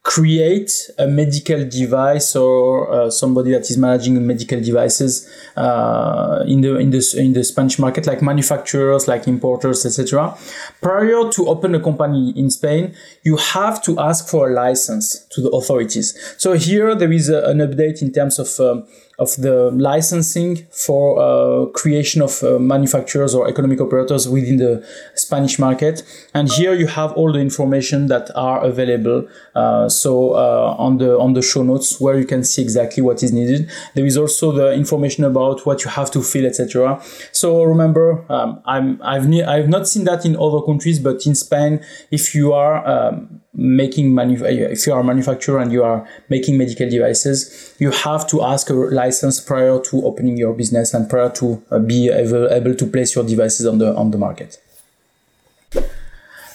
create 0.04 0.92
a 1.00 1.08
medical 1.08 1.68
device 1.68 2.36
or 2.36 2.92
uh, 2.92 3.10
somebody 3.10 3.52
that 3.52 3.62
is 3.62 3.78
managing 3.78 4.28
medical 4.28 4.60
devices 4.60 5.30
uh, 5.56 6.44
in 6.46 6.60
the 6.60 6.76
in 6.78 6.90
the 6.92 7.16
in 7.18 7.32
the 7.32 7.44
Spanish 7.44 7.80
market, 7.80 8.06
like 8.06 8.22
manufacturers, 8.22 9.08
like 9.08 9.28
importers, 9.30 9.86
etc. 9.86 10.38
Prior 10.82 11.30
to 11.32 11.48
open 11.48 11.74
a 11.74 11.80
company 11.80 12.34
in 12.36 12.50
Spain, 12.50 12.94
you 13.24 13.38
have 13.38 13.82
to 13.84 13.98
ask 13.98 14.28
for 14.28 14.50
a 14.50 14.54
license 14.54 15.26
to 15.32 15.42
the 15.42 15.50
authorities. 15.52 16.36
So 16.38 16.52
here 16.54 16.94
there 16.96 17.12
is 17.12 17.30
a, 17.30 17.46
an 17.46 17.60
update 17.60 18.02
in 18.02 18.12
terms 18.12 18.40
of 18.40 18.60
um, 18.60 18.86
of 19.20 19.36
the 19.38 19.70
licensing 19.72 20.66
for 20.72 21.20
uh, 21.20 21.66
creation 21.68 22.22
of 22.22 22.44
uh, 22.44 22.58
manufacturers 22.58 23.36
or 23.36 23.48
economic 23.48 23.80
operators 23.80 24.28
within 24.28 24.58
the 24.58 24.86
Spanish 25.16 25.60
market. 25.60 26.04
And 26.34 26.50
here 26.50 26.74
you 26.74 26.88
have 26.88 27.14
all 27.14 27.32
the 27.32 27.40
information 27.40 28.08
that 28.08 28.32
are 28.36 28.64
available. 28.64 29.28
Uh, 29.54 29.88
so 29.88 30.32
uh, 30.32 30.76
on 30.80 30.98
the 30.98 31.18
on 31.20 31.34
the 31.34 31.42
show 31.42 31.64
notes 31.64 32.00
where 32.02 32.18
you 32.18 32.26
can 32.26 32.44
see 32.44 32.62
exactly 32.62 33.04
what 33.04 33.22
is 33.22 33.32
needed. 33.32 33.70
There 33.94 34.06
is 34.06 34.18
also 34.18 34.52
the 34.52 34.74
information 34.74 35.24
about 35.24 35.66
what 35.66 35.84
you 35.84 35.92
have 35.92 36.10
to 36.12 36.24
fill, 36.24 36.46
etc. 36.46 37.02
So 37.32 37.64
remember, 37.64 38.26
um, 38.30 38.62
I'm 38.66 39.00
I've 39.04 39.28
ne- 39.28 39.44
I've 39.44 39.70
not 39.70 39.88
seen 39.88 40.06
that 40.06 40.26
in 40.26 40.36
other 40.36 40.62
countries, 40.62 41.00
but 41.00 41.26
in 41.26 41.36
Spain, 41.36 41.86
if 42.10 42.34
you 42.34 42.54
are 42.54 42.86
um, 42.88 43.43
making 43.54 44.14
manu- 44.14 44.44
if 44.46 44.88
you 44.88 44.94
are 44.94 45.02
a 45.02 45.04
manufacturer 45.04 45.60
and 45.60 45.72
you 45.72 45.84
are 45.84 46.08
making 46.30 46.58
medical 46.58 46.90
devices, 46.90 47.76
you 47.80 47.92
have 47.92 48.28
to 48.28 48.42
ask 48.42 48.70
a 48.70 48.74
license 48.74 49.40
prior 49.40 49.80
to 49.80 50.06
opening 50.06 50.38
your 50.38 50.54
business 50.54 50.94
and 50.94 51.10
prior 51.10 51.30
to 51.30 51.62
uh, 51.70 51.80
be 51.80 52.10
able, 52.10 52.52
able 52.52 52.74
to 52.74 52.86
place 52.86 53.16
your 53.16 53.24
devices 53.24 53.66
on 53.66 53.78
the 53.78 53.96
on 53.96 54.12
the 54.12 54.18
market. 54.18 54.58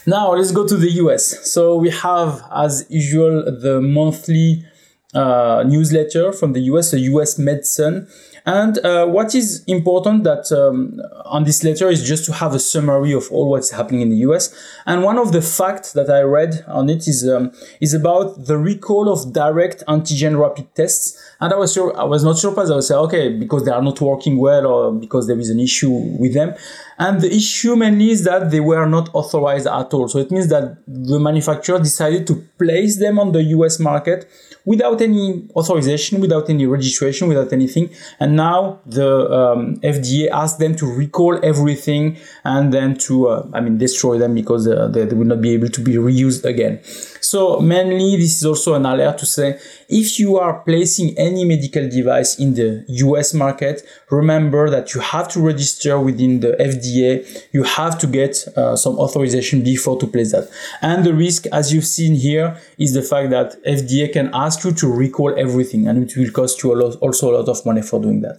Now 0.07 0.33
let's 0.33 0.53
go 0.53 0.67
to 0.67 0.77
the 0.77 0.91
US. 1.03 1.53
So 1.53 1.77
we 1.77 1.91
have, 1.91 2.43
as 2.55 2.87
usual, 2.89 3.45
the 3.45 3.81
monthly 3.81 4.65
uh, 5.15 5.65
newsletter 5.67 6.33
from 6.33 6.55
the 6.55 6.61
US, 6.73 6.91
the 6.91 7.01
US 7.01 7.39
Medicine. 7.39 8.09
And 8.49 8.79
uh, 8.79 9.05
what 9.05 9.35
is 9.35 9.63
important 9.67 10.25
that 10.25 10.51
um, 10.51 11.03
on 11.27 11.45
this 11.45 11.63
letter 11.63 11.91
is 11.91 12.03
just 12.03 12.25
to 12.25 12.33
have 12.33 12.55
a 12.55 12.59
summary 12.59 13.13
of 13.13 13.31
all 13.31 13.51
what's 13.51 13.73
happening 13.73 14.01
in 14.01 14.09
the 14.09 14.17
US. 14.29 14.55
And 14.87 15.03
one 15.03 15.19
of 15.19 15.33
the 15.33 15.43
facts 15.43 15.93
that 15.93 16.09
I 16.09 16.23
read 16.23 16.65
on 16.67 16.89
it 16.89 17.07
is 17.07 17.29
um, 17.29 17.53
is 17.83 17.93
about 17.93 18.47
the 18.47 18.57
recall 18.57 19.13
of 19.13 19.35
direct 19.35 19.85
antigen 19.87 20.41
rapid 20.41 20.75
tests. 20.75 21.28
And 21.41 21.53
I 21.53 21.57
was 21.57 21.73
sure 21.73 21.97
I 21.97 22.05
was 22.05 22.25
not 22.25 22.37
surprised. 22.37 22.73
I 22.73 22.77
was 22.77 22.89
say, 22.89 22.97
okay, 22.97 23.29
because 23.29 23.65
they 23.65 23.71
are 23.71 23.83
not 23.83 24.01
working 24.01 24.39
well 24.39 24.67
or 24.67 24.93
because 24.93 25.29
there 25.29 25.39
is 25.39 25.51
an 25.51 25.61
issue 25.61 25.91
with 25.91 26.35
them. 26.35 26.55
And 26.99 27.21
the 27.21 27.33
issue 27.33 27.77
mainly 27.77 28.11
is 28.11 28.25
that 28.25 28.51
they 28.51 28.59
were 28.59 28.87
not 28.87 29.09
authorized 29.15 29.69
at 29.69 29.95
all. 29.95 30.09
So 30.09 30.19
it 30.19 30.33
means 30.33 30.49
that 30.49 30.79
the 30.89 31.21
manufacturer 31.21 31.79
decided 31.79 32.27
to 32.27 32.45
place 32.59 32.99
them 32.99 33.21
on 33.21 33.31
the 33.31 33.43
US 33.45 33.79
market 33.79 34.29
without 34.65 35.01
any 35.01 35.49
authorization, 35.55 36.21
without 36.21 36.51
any 36.51 36.67
registration, 36.67 37.29
without 37.29 37.53
anything. 37.53 37.89
And 38.19 38.35
now 38.35 38.81
the 38.85 39.31
um, 39.31 39.77
FDA 39.77 40.29
asked 40.31 40.59
them 40.59 40.75
to 40.77 40.87
recall 40.87 41.39
everything 41.45 42.17
and 42.45 42.75
then 42.75 42.97
to, 43.07 43.29
uh, 43.29 43.47
I 43.55 43.61
mean, 43.61 43.79
destroy 43.79 44.19
them 44.19 44.35
because 44.35 44.67
uh, 44.67 44.89
they, 44.89 45.05
they 45.05 45.15
will 45.15 45.25
not 45.25 45.41
be 45.41 45.55
able 45.55 45.69
to 45.69 45.81
be 45.81 45.95
reused 45.95 46.45
again. 46.45 46.81
So 47.31 47.61
mainly 47.61 48.17
this 48.17 48.39
is 48.39 48.47
also 48.47 48.73
an 48.73 48.87
alert 48.87 49.19
to 49.19 49.27
say 49.27 49.61
if 49.91 50.19
you 50.19 50.39
are 50.39 50.61
placing 50.61 51.09
any 51.19 51.45
medical 51.45 51.87
device 51.87 52.39
in 52.39 52.55
the 52.55 52.87
US 52.89 53.35
market, 53.35 53.83
remember 54.11 54.71
that 54.71 54.95
you 54.95 55.03
have 55.03 55.29
to 55.35 55.41
register 55.41 56.01
within 56.01 56.41
the 56.41 56.53
FDA. 56.59 57.13
You 57.53 57.65
have 57.65 57.99
to 57.99 58.07
get 58.07 58.33
uh, 58.57 58.77
some 58.77 58.99
authorization 58.99 59.63
before 59.63 59.99
to 60.01 60.07
place 60.07 60.33
that. 60.33 60.49
And 60.81 61.05
the 61.05 61.13
risk, 61.13 61.45
as 61.53 61.71
you've 61.71 61.93
seen 61.99 62.15
here, 62.15 62.57
is 62.79 62.95
the 62.95 63.03
fact 63.03 63.29
that 63.29 63.63
FDA 63.63 64.11
can 64.11 64.31
ask 64.33 64.65
you 64.65 64.73
to 64.73 64.87
recall 64.91 65.39
everything 65.39 65.87
and 65.87 66.05
it 66.05 66.17
will 66.17 66.31
cost 66.31 66.63
you 66.63 66.73
a 66.73 66.77
lot, 66.83 66.97
also 67.03 67.31
a 67.31 67.35
lot 67.37 67.49
of 67.51 67.67
money 67.67 67.83
for 67.83 68.01
doing 68.01 68.23
that. 68.23 68.39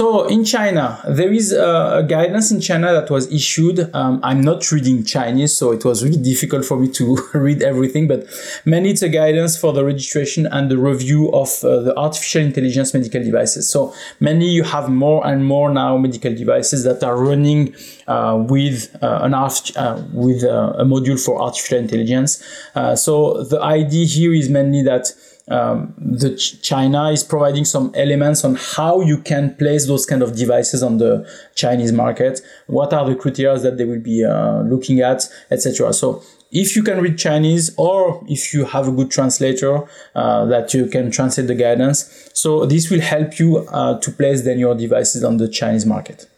So 0.00 0.24
in 0.28 0.46
China, 0.46 0.98
there 1.06 1.30
is 1.30 1.52
a, 1.52 2.02
guidance 2.08 2.50
in 2.50 2.62
China 2.62 2.90
that 2.90 3.10
was 3.10 3.30
issued. 3.30 3.94
Um, 3.94 4.18
I'm 4.22 4.40
not 4.40 4.72
reading 4.72 5.04
Chinese, 5.04 5.54
so 5.54 5.72
it 5.72 5.84
was 5.84 6.02
really 6.02 6.16
difficult 6.16 6.64
for 6.64 6.78
me 6.78 6.88
to 6.92 7.18
read 7.34 7.62
everything, 7.62 8.08
but 8.08 8.24
mainly 8.64 8.92
it's 8.92 9.02
a 9.02 9.10
guidance 9.10 9.58
for 9.58 9.74
the 9.74 9.84
registration 9.84 10.46
and 10.46 10.70
the 10.70 10.78
review 10.78 11.30
of 11.32 11.50
uh, 11.62 11.82
the 11.82 11.94
artificial 11.98 12.40
intelligence 12.40 12.94
medical 12.94 13.22
devices. 13.22 13.68
So 13.68 13.92
mainly 14.20 14.46
you 14.46 14.62
have 14.62 14.88
more 14.88 15.26
and 15.26 15.44
more 15.44 15.70
now 15.70 15.98
medical 15.98 16.34
devices 16.34 16.82
that 16.84 17.04
are 17.04 17.18
running 17.18 17.74
uh, 18.06 18.42
with 18.48 18.96
uh, 19.02 19.18
an 19.20 19.34
art, 19.34 19.70
uh, 19.76 20.02
with 20.14 20.44
uh, 20.44 20.76
a 20.78 20.84
module 20.86 21.22
for 21.22 21.42
artificial 21.42 21.76
intelligence. 21.76 22.42
Uh, 22.74 22.96
so 22.96 23.44
the 23.44 23.60
idea 23.60 24.06
here 24.06 24.32
is 24.32 24.48
mainly 24.48 24.82
that 24.82 25.12
um, 25.50 25.92
the 25.98 26.36
Ch- 26.36 26.62
China 26.62 27.10
is 27.10 27.24
providing 27.24 27.64
some 27.64 27.92
elements 27.94 28.44
on 28.44 28.54
how 28.54 29.00
you 29.00 29.18
can 29.18 29.54
place 29.56 29.86
those 29.86 30.06
kind 30.06 30.22
of 30.22 30.36
devices 30.36 30.82
on 30.82 30.98
the 30.98 31.28
Chinese 31.54 31.92
market. 31.92 32.40
What 32.66 32.92
are 32.92 33.08
the 33.08 33.16
criteria 33.16 33.58
that 33.58 33.76
they 33.76 33.84
will 33.84 34.00
be 34.00 34.24
uh, 34.24 34.62
looking 34.62 35.00
at, 35.00 35.28
etc. 35.50 35.92
So 35.92 36.22
if 36.52 36.74
you 36.74 36.82
can 36.82 37.00
read 37.00 37.18
Chinese 37.18 37.74
or 37.76 38.24
if 38.28 38.52
you 38.52 38.64
have 38.64 38.88
a 38.88 38.92
good 38.92 39.10
translator 39.10 39.84
uh, 40.14 40.44
that 40.46 40.74
you 40.74 40.86
can 40.86 41.10
translate 41.10 41.46
the 41.46 41.54
guidance, 41.54 42.30
so 42.32 42.64
this 42.66 42.90
will 42.90 43.00
help 43.00 43.38
you 43.38 43.58
uh, 43.68 43.98
to 44.00 44.10
place 44.10 44.44
then 44.44 44.58
your 44.58 44.74
devices 44.74 45.24
on 45.24 45.36
the 45.36 45.48
Chinese 45.48 45.86
market. 45.86 46.28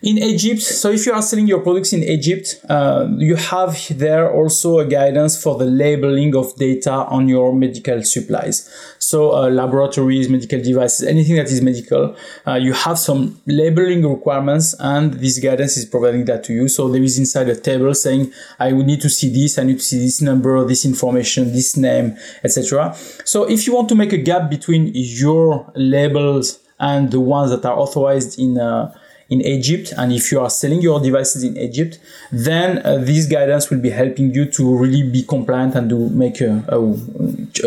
In 0.00 0.16
Egypt, 0.18 0.62
so 0.62 0.90
if 0.90 1.06
you 1.06 1.12
are 1.12 1.22
selling 1.22 1.48
your 1.48 1.60
products 1.60 1.92
in 1.92 2.04
Egypt, 2.04 2.60
uh, 2.68 3.08
you 3.18 3.34
have 3.34 3.76
there 3.90 4.32
also 4.32 4.78
a 4.78 4.86
guidance 4.86 5.42
for 5.42 5.58
the 5.58 5.64
labeling 5.64 6.36
of 6.36 6.54
data 6.54 6.92
on 6.92 7.26
your 7.26 7.52
medical 7.52 8.04
supplies. 8.04 8.70
So 9.00 9.32
uh, 9.34 9.48
laboratories, 9.48 10.28
medical 10.28 10.62
devices, 10.62 11.08
anything 11.08 11.34
that 11.36 11.46
is 11.46 11.60
medical, 11.62 12.14
uh, 12.46 12.54
you 12.54 12.74
have 12.74 12.96
some 12.96 13.40
labeling 13.46 14.08
requirements 14.08 14.72
and 14.78 15.14
this 15.14 15.40
guidance 15.40 15.76
is 15.76 15.84
providing 15.84 16.26
that 16.26 16.44
to 16.44 16.52
you. 16.52 16.68
So 16.68 16.88
there 16.88 17.02
is 17.02 17.18
inside 17.18 17.48
a 17.48 17.56
table 17.56 17.92
saying, 17.92 18.32
I 18.60 18.72
would 18.72 18.86
need 18.86 19.00
to 19.00 19.10
see 19.10 19.30
this, 19.30 19.58
I 19.58 19.64
need 19.64 19.78
to 19.78 19.84
see 19.84 19.98
this 19.98 20.22
number, 20.22 20.64
this 20.64 20.84
information, 20.84 21.52
this 21.52 21.76
name, 21.76 22.16
etc. 22.44 22.94
So 23.24 23.50
if 23.50 23.66
you 23.66 23.74
want 23.74 23.88
to 23.88 23.96
make 23.96 24.12
a 24.12 24.18
gap 24.18 24.48
between 24.48 24.92
your 24.94 25.72
labels 25.74 26.60
and 26.78 27.10
the 27.10 27.18
ones 27.18 27.50
that 27.50 27.64
are 27.64 27.76
authorized 27.76 28.38
in 28.38 28.58
uh, 28.58 28.94
in 29.28 29.42
Egypt 29.42 29.92
and 29.96 30.12
if 30.12 30.32
you 30.32 30.40
are 30.40 30.48
selling 30.48 30.80
your 30.80 31.00
devices 31.00 31.44
in 31.44 31.56
Egypt, 31.56 31.98
then 32.32 32.84
uh, 32.84 32.96
this 32.98 33.26
guidance 33.26 33.68
will 33.68 33.80
be 33.80 33.90
helping 33.90 34.32
you 34.32 34.46
to 34.46 34.76
really 34.76 35.02
be 35.02 35.22
compliant 35.22 35.74
and 35.74 35.90
to 35.90 36.08
make 36.10 36.40
a, 36.40 36.64
a, 36.68 36.80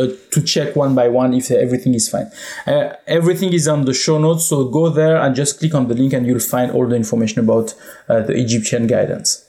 a 0.01 0.15
to 0.31 0.41
check 0.43 0.75
one 0.75 0.95
by 0.95 1.07
one 1.07 1.33
if 1.33 1.51
everything 1.51 1.93
is 1.93 2.09
fine. 2.09 2.31
Uh, 2.65 2.95
everything 3.05 3.53
is 3.53 3.67
on 3.67 3.85
the 3.85 3.93
show 3.93 4.17
notes, 4.17 4.45
so 4.45 4.65
go 4.65 4.89
there 4.89 5.17
and 5.17 5.35
just 5.35 5.59
click 5.59 5.75
on 5.75 5.87
the 5.87 5.93
link 5.93 6.13
and 6.13 6.25
you'll 6.25 6.39
find 6.39 6.71
all 6.71 6.87
the 6.87 6.95
information 6.95 7.39
about 7.39 7.75
uh, 8.09 8.21
the 8.21 8.33
Egyptian 8.33 8.87
guidance. 8.87 9.45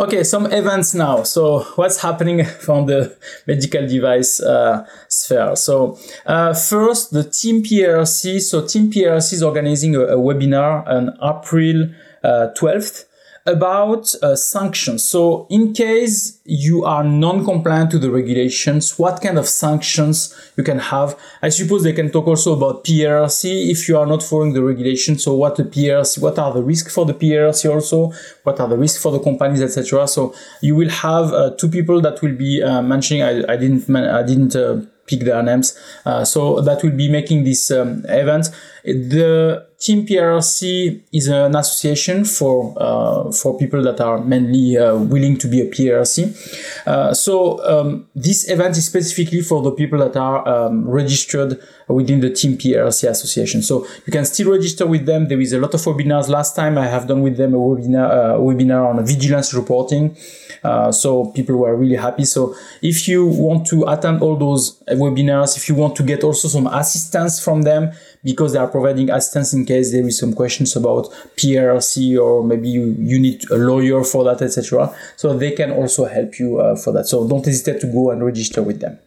Okay, 0.00 0.24
some 0.24 0.46
events 0.46 0.94
now. 0.94 1.24
So 1.24 1.60
what's 1.74 2.00
happening 2.00 2.42
from 2.64 2.86
the 2.86 3.14
medical 3.46 3.86
device 3.86 4.40
uh, 4.40 4.86
sphere? 5.08 5.54
So 5.56 5.98
uh, 6.24 6.54
first, 6.54 7.10
the 7.10 7.22
Team 7.22 7.62
PRC. 7.62 8.40
So 8.40 8.66
Team 8.66 8.90
PRC 8.90 9.34
is 9.34 9.42
organizing 9.42 9.96
a, 9.96 10.00
a 10.00 10.16
webinar 10.16 10.88
on 10.88 11.10
April 11.22 11.90
uh, 12.24 12.48
12th 12.56 13.04
about 13.50 14.14
uh, 14.22 14.34
sanctions. 14.36 15.04
So 15.04 15.46
in 15.50 15.72
case 15.72 16.40
you 16.44 16.84
are 16.84 17.04
non-compliant 17.04 17.90
to 17.90 17.98
the 17.98 18.10
regulations, 18.10 18.98
what 18.98 19.20
kind 19.20 19.38
of 19.38 19.46
sanctions 19.46 20.34
you 20.56 20.64
can 20.64 20.78
have? 20.78 21.18
I 21.42 21.48
suppose 21.48 21.82
they 21.82 21.92
can 21.92 22.10
talk 22.10 22.26
also 22.26 22.56
about 22.56 22.84
PRC 22.84 23.70
if 23.70 23.88
you 23.88 23.98
are 23.98 24.06
not 24.06 24.22
following 24.22 24.52
the 24.52 24.62
regulations. 24.62 25.24
So 25.24 25.34
what 25.34 25.56
the 25.56 25.64
PRC, 25.64 26.20
what 26.22 26.38
are 26.38 26.52
the 26.52 26.62
risks 26.62 26.94
for 26.94 27.04
the 27.04 27.14
PRC 27.14 27.70
also? 27.70 28.12
What 28.44 28.60
are 28.60 28.68
the 28.68 28.78
risks 28.78 29.02
for 29.02 29.12
the 29.12 29.20
companies, 29.20 29.62
etc. 29.62 30.06
So 30.08 30.34
you 30.60 30.74
will 30.74 30.90
have 30.90 31.32
uh, 31.32 31.50
two 31.56 31.68
people 31.68 32.00
that 32.00 32.22
will 32.22 32.34
be 32.34 32.62
uh, 32.62 32.82
mentioning. 32.82 33.22
I, 33.22 33.52
I 33.52 33.56
didn't, 33.56 33.94
I 33.94 34.22
didn't 34.22 34.56
uh, 34.56 34.82
pick 35.10 35.20
their 35.20 35.42
names. 35.42 35.78
Uh, 36.06 36.24
so 36.24 36.60
that 36.60 36.82
will 36.82 36.96
be 36.96 37.08
making 37.08 37.44
this 37.44 37.70
um, 37.70 38.04
event. 38.08 38.48
The 38.84 39.66
Team 39.80 40.06
PRC 40.06 41.00
is 41.10 41.28
an 41.28 41.56
association 41.56 42.26
for 42.26 42.74
uh, 42.76 43.32
for 43.32 43.56
people 43.56 43.82
that 43.82 43.98
are 43.98 44.22
mainly 44.22 44.76
uh, 44.76 44.94
willing 44.94 45.38
to 45.38 45.48
be 45.48 45.62
a 45.62 45.70
PRC. 45.70 46.86
Uh, 46.86 47.14
so 47.14 47.64
um, 47.64 48.06
this 48.14 48.50
event 48.50 48.76
is 48.76 48.84
specifically 48.84 49.40
for 49.40 49.62
the 49.62 49.70
people 49.70 49.98
that 50.00 50.16
are 50.16 50.46
um, 50.46 50.86
registered 50.86 51.58
within 51.88 52.20
the 52.20 52.28
Team 52.28 52.58
PRC 52.58 53.08
association. 53.08 53.62
So 53.62 53.86
you 54.06 54.12
can 54.12 54.26
still 54.26 54.50
register 54.50 54.86
with 54.86 55.06
them. 55.06 55.28
There 55.28 55.40
is 55.40 55.54
a 55.54 55.58
lot 55.58 55.72
of 55.72 55.80
webinars. 55.80 56.28
Last 56.28 56.54
time 56.54 56.76
I 56.76 56.86
have 56.86 57.08
done 57.08 57.22
with 57.22 57.38
them 57.38 57.54
a 57.54 57.58
webinar 57.58 58.10
uh, 58.10 58.38
webinar 58.38 58.86
on 58.86 59.04
vigilance 59.06 59.54
reporting. 59.54 60.14
Uh, 60.62 60.92
so 60.92 61.26
people 61.32 61.56
were 61.56 61.74
really 61.74 61.96
happy. 61.96 62.26
So 62.26 62.54
if 62.82 63.08
you 63.08 63.24
want 63.24 63.66
to 63.68 63.84
attend 63.88 64.20
all 64.20 64.36
those 64.36 64.78
webinars, 64.88 65.56
if 65.56 65.70
you 65.70 65.74
want 65.74 65.96
to 65.96 66.02
get 66.02 66.22
also 66.22 66.48
some 66.48 66.66
assistance 66.66 67.42
from 67.42 67.62
them, 67.62 67.92
because 68.24 68.52
they 68.52 68.58
are 68.58 68.68
providing 68.68 69.10
assistance 69.10 69.52
in 69.52 69.64
case 69.64 69.92
there 69.92 70.06
is 70.06 70.18
some 70.18 70.32
questions 70.32 70.76
about 70.76 71.06
PRC 71.36 72.20
or 72.22 72.44
maybe 72.44 72.68
you, 72.68 72.94
you 72.98 73.18
need 73.18 73.48
a 73.50 73.56
lawyer 73.56 74.04
for 74.04 74.24
that, 74.24 74.42
etc. 74.42 74.94
So 75.16 75.36
they 75.36 75.52
can 75.52 75.70
also 75.70 76.04
help 76.04 76.38
you 76.38 76.60
uh, 76.60 76.76
for 76.76 76.92
that. 76.92 77.06
So 77.06 77.26
don't 77.26 77.44
hesitate 77.44 77.80
to 77.80 77.86
go 77.86 78.10
and 78.10 78.24
register 78.24 78.62
with 78.62 78.80
them. 78.80 78.98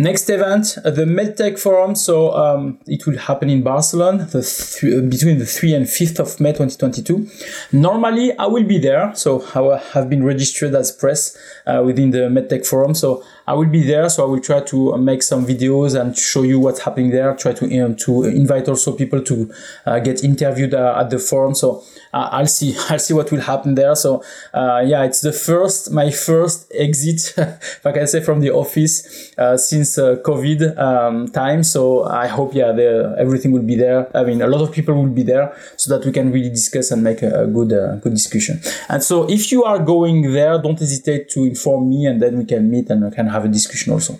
Next 0.00 0.30
event, 0.30 0.78
uh, 0.82 0.90
the 0.90 1.04
MedTech 1.04 1.58
Forum. 1.58 1.94
So 1.94 2.32
um, 2.32 2.78
it 2.86 3.06
will 3.06 3.18
happen 3.18 3.50
in 3.50 3.62
Barcelona 3.62 4.24
the 4.24 4.40
th- 4.40 5.10
between 5.10 5.36
the 5.36 5.44
3 5.44 5.74
and 5.74 5.84
5th 5.84 6.18
of 6.20 6.40
May 6.40 6.52
2022. 6.52 7.28
Normally, 7.72 8.32
I 8.38 8.46
will 8.46 8.64
be 8.64 8.78
there. 8.78 9.14
So 9.14 9.44
I 9.54 9.76
have 9.92 10.08
been 10.08 10.24
registered 10.24 10.74
as 10.74 10.90
press 10.90 11.36
uh, 11.66 11.82
within 11.84 12.12
the 12.12 12.30
MedTech 12.30 12.66
Forum. 12.66 12.94
So 12.94 13.22
I 13.50 13.54
will 13.54 13.72
be 13.78 13.82
there. 13.82 14.08
So 14.08 14.24
I 14.24 14.28
will 14.30 14.40
try 14.40 14.60
to 14.60 14.96
make 14.98 15.22
some 15.22 15.46
videos 15.46 16.00
and 16.00 16.16
show 16.16 16.42
you 16.42 16.60
what's 16.60 16.80
happening 16.80 17.10
there. 17.10 17.34
Try 17.34 17.52
to 17.52 17.66
know, 17.66 17.94
to 17.94 18.24
invite 18.24 18.68
also 18.68 18.92
people 18.92 19.22
to 19.22 19.52
uh, 19.86 19.98
get 19.98 20.22
interviewed 20.22 20.74
uh, 20.74 21.00
at 21.00 21.10
the 21.10 21.18
forum. 21.18 21.54
So 21.54 21.82
uh, 22.12 22.28
I'll 22.36 22.46
see. 22.46 22.76
I'll 22.88 22.98
see 22.98 23.14
what 23.14 23.30
will 23.32 23.40
happen 23.40 23.74
there. 23.74 23.94
So 23.94 24.22
yeah, 24.54 25.04
it's 25.04 25.20
the 25.20 25.32
first 25.32 25.90
my 25.90 26.10
first 26.10 26.70
exit, 26.74 27.34
if 27.38 27.84
I 27.84 27.92
can 27.92 28.06
say, 28.06 28.20
from 28.20 28.40
the 28.40 28.50
office 28.50 29.32
since 29.56 29.80
since 29.80 29.98
uh, 29.98 30.16
COVID 30.22 30.78
um, 30.78 31.28
time. 31.28 31.62
So 31.64 32.04
I 32.04 32.26
hope, 32.26 32.54
yeah, 32.54 32.72
the, 32.72 33.16
everything 33.18 33.52
will 33.52 33.62
be 33.62 33.76
there. 33.76 34.14
I 34.16 34.24
mean, 34.24 34.42
a 34.42 34.46
lot 34.46 34.60
of 34.60 34.72
people 34.72 34.94
will 34.94 35.14
be 35.22 35.22
there 35.22 35.46
so 35.76 35.86
that 35.92 36.04
we 36.06 36.12
can 36.12 36.32
really 36.32 36.50
discuss 36.50 36.90
and 36.90 37.02
make 37.02 37.22
a, 37.22 37.44
a 37.44 37.46
good, 37.46 37.72
uh, 37.72 37.96
good 37.96 38.14
discussion. 38.14 38.60
And 38.88 39.02
so 39.02 39.28
if 39.28 39.50
you 39.52 39.64
are 39.64 39.78
going 39.78 40.32
there, 40.32 40.60
don't 40.60 40.78
hesitate 40.78 41.28
to 41.30 41.44
inform 41.44 41.88
me 41.88 42.06
and 42.06 42.20
then 42.22 42.38
we 42.38 42.44
can 42.44 42.70
meet 42.70 42.90
and 42.90 43.04
we 43.04 43.10
can 43.10 43.26
have 43.26 43.39
a 43.44 43.48
discussion 43.48 43.92
also. 43.92 44.18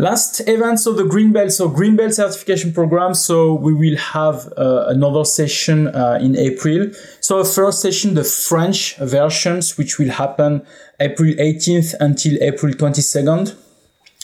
Last 0.00 0.40
event, 0.48 0.80
so 0.80 0.94
the 0.94 1.04
Green 1.04 1.30
Belt, 1.30 1.52
so 1.52 1.68
Green 1.68 1.94
Belt 1.94 2.14
certification 2.14 2.72
program. 2.72 3.12
So 3.12 3.52
we 3.52 3.74
will 3.74 3.98
have 3.98 4.50
uh, 4.56 4.86
another 4.86 5.26
session 5.26 5.88
uh, 5.88 6.18
in 6.22 6.38
April. 6.38 6.90
So 7.20 7.44
first 7.44 7.82
session, 7.82 8.14
the 8.14 8.24
French 8.24 8.96
versions, 8.96 9.76
which 9.76 9.98
will 9.98 10.08
happen 10.08 10.62
April 10.98 11.34
18th 11.34 11.94
until 12.00 12.42
April 12.42 12.72
22nd 12.72 13.54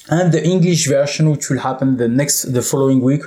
and 0.08 0.32
the 0.32 0.42
English 0.42 0.86
version, 0.86 1.30
which 1.30 1.50
will 1.50 1.58
happen 1.58 1.96
the 1.96 2.08
next, 2.08 2.52
the 2.52 2.62
following 2.62 3.00
week, 3.00 3.22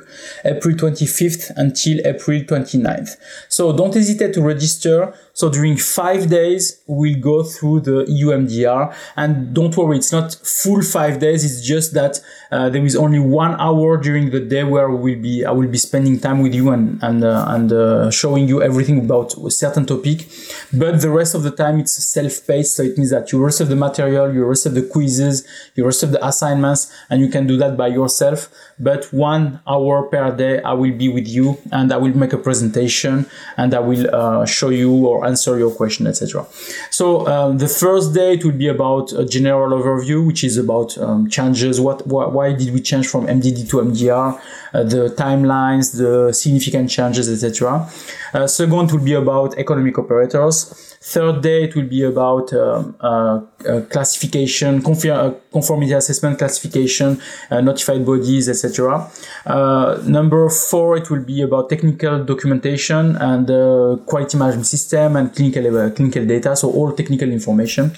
April 0.46 0.76
25th 0.76 1.52
until 1.56 2.00
April 2.06 2.40
29th. 2.42 3.18
So 3.50 3.76
don't 3.76 3.94
hesitate 3.94 4.34
to 4.34 4.42
register. 4.42 5.14
So 5.40 5.48
during 5.50 5.78
five 5.78 6.30
days, 6.30 6.84
we'll 6.86 7.18
go 7.18 7.44
through 7.44 7.80
the 7.90 8.04
EU 8.10 8.28
MDR 8.44 8.94
and 9.16 9.54
don't 9.54 9.74
worry, 9.78 9.96
it's 9.96 10.12
not 10.12 10.36
full 10.44 10.82
five 10.82 11.20
days. 11.20 11.46
It's 11.46 11.66
just 11.66 11.94
that 11.94 12.20
uh, 12.52 12.68
there 12.68 12.86
is 12.86 12.94
only 12.98 13.20
one 13.20 13.56
hour 13.58 13.96
during 13.96 14.32
the 14.32 14.42
day 14.42 14.66
where 14.66 14.90
we 14.90 15.16
will 15.16 15.22
be, 15.22 15.46
I 15.46 15.52
will 15.52 15.70
be 15.70 15.78
spending 15.78 16.20
time 16.20 16.42
with 16.42 16.54
you 16.54 16.72
and, 16.72 17.02
and, 17.02 17.24
uh, 17.24 17.46
and 17.48 17.72
uh, 17.72 18.12
showing 18.12 18.50
you 18.50 18.62
everything 18.62 19.00
about 19.00 19.34
a 19.38 19.50
certain 19.50 19.86
topic. 19.86 20.28
But 20.74 21.00
the 21.00 21.10
rest 21.10 21.34
of 21.36 21.44
the 21.44 21.52
time, 21.52 21.80
it's 21.80 21.94
self-paced. 21.94 22.76
So 22.76 22.84
it 22.84 22.98
means 22.98 23.12
that 23.12 23.32
you 23.32 23.42
receive 23.42 23.70
the 23.70 23.78
material, 23.78 24.34
you 24.34 24.44
receive 24.44 24.74
the 24.74 24.82
quizzes, 24.82 25.48
you 25.74 25.86
receive 25.86 26.12
the 26.12 26.28
assignments, 26.28 26.92
and 27.10 27.22
you 27.22 27.30
can 27.30 27.48
do 27.48 27.56
that 27.56 27.78
by 27.78 27.88
yourself. 27.88 28.50
But 28.80 29.12
one 29.14 29.60
hour 29.68 30.04
per 30.04 30.36
day, 30.36 30.62
I 30.62 30.74
will 30.74 30.96
be 30.96 31.10
with 31.10 31.28
you 31.28 31.58
and 31.72 31.92
I 31.92 31.98
will 31.98 32.16
make 32.16 32.34
a 32.34 32.38
presentation 32.38 33.26
and 33.58 33.74
I 33.74 33.80
will 33.80 34.14
uh, 34.14 34.46
show 34.46 34.70
you 34.70 35.06
or 35.06 35.26
answer 35.26 35.58
your 35.58 35.72
question, 35.72 36.08
etc. 36.08 36.46
So 36.90 37.28
um, 37.28 37.58
the 37.58 37.68
first 37.68 38.14
day 38.14 38.34
it 38.34 38.46
will 38.46 38.60
be 38.66 38.68
about 38.68 39.12
a 39.14 39.26
general 39.26 39.72
overview, 39.80 40.26
which 40.26 40.44
is 40.44 40.58
about 40.58 40.98
um, 40.98 41.30
changes. 41.30 41.82
What, 41.82 42.02
wh- 42.04 42.34
why 42.34 42.54
did 42.54 42.74
we 42.74 42.82
change 42.82 43.08
from 43.08 43.28
MDD 43.28 43.70
to 43.70 43.78
MDR? 43.78 44.40
Uh, 44.74 44.84
the 44.84 45.10
timelines, 45.18 45.98
the 45.98 46.32
significant 46.32 46.90
changes, 46.90 47.28
etc. 47.32 47.90
Uh, 48.34 48.48
second 48.48 48.92
will 48.92 49.04
be 49.04 49.14
about 49.14 49.58
economic 49.58 49.98
operators. 49.98 50.90
Third 51.02 51.42
day, 51.42 51.64
it 51.64 51.76
will 51.76 51.88
be 51.88 52.04
about 52.04 52.52
um, 52.54 52.96
uh, 53.00 53.40
uh, 53.68 53.82
classification, 53.90 54.84
uh, 54.86 55.34
conformity 55.52 55.94
assessment 55.94 56.38
classification, 56.38 57.22
uh, 57.50 57.62
notified 57.62 58.06
bodies, 58.06 58.50
etc. 58.50 58.69
Uh, 59.46 60.02
number 60.06 60.50
four, 60.50 60.98
it 60.98 61.10
will 61.10 61.24
be 61.24 61.42
about 61.42 61.70
technical 61.70 62.24
documentation 62.24 63.16
and 63.18 63.48
quality 64.06 64.38
management 64.38 64.68
system 64.68 65.16
and 65.16 65.34
clinical 65.36 65.92
clinical 65.92 66.26
data, 66.26 66.56
so 66.56 66.72
all 66.72 66.92
technical 66.92 67.32
information. 67.32 67.92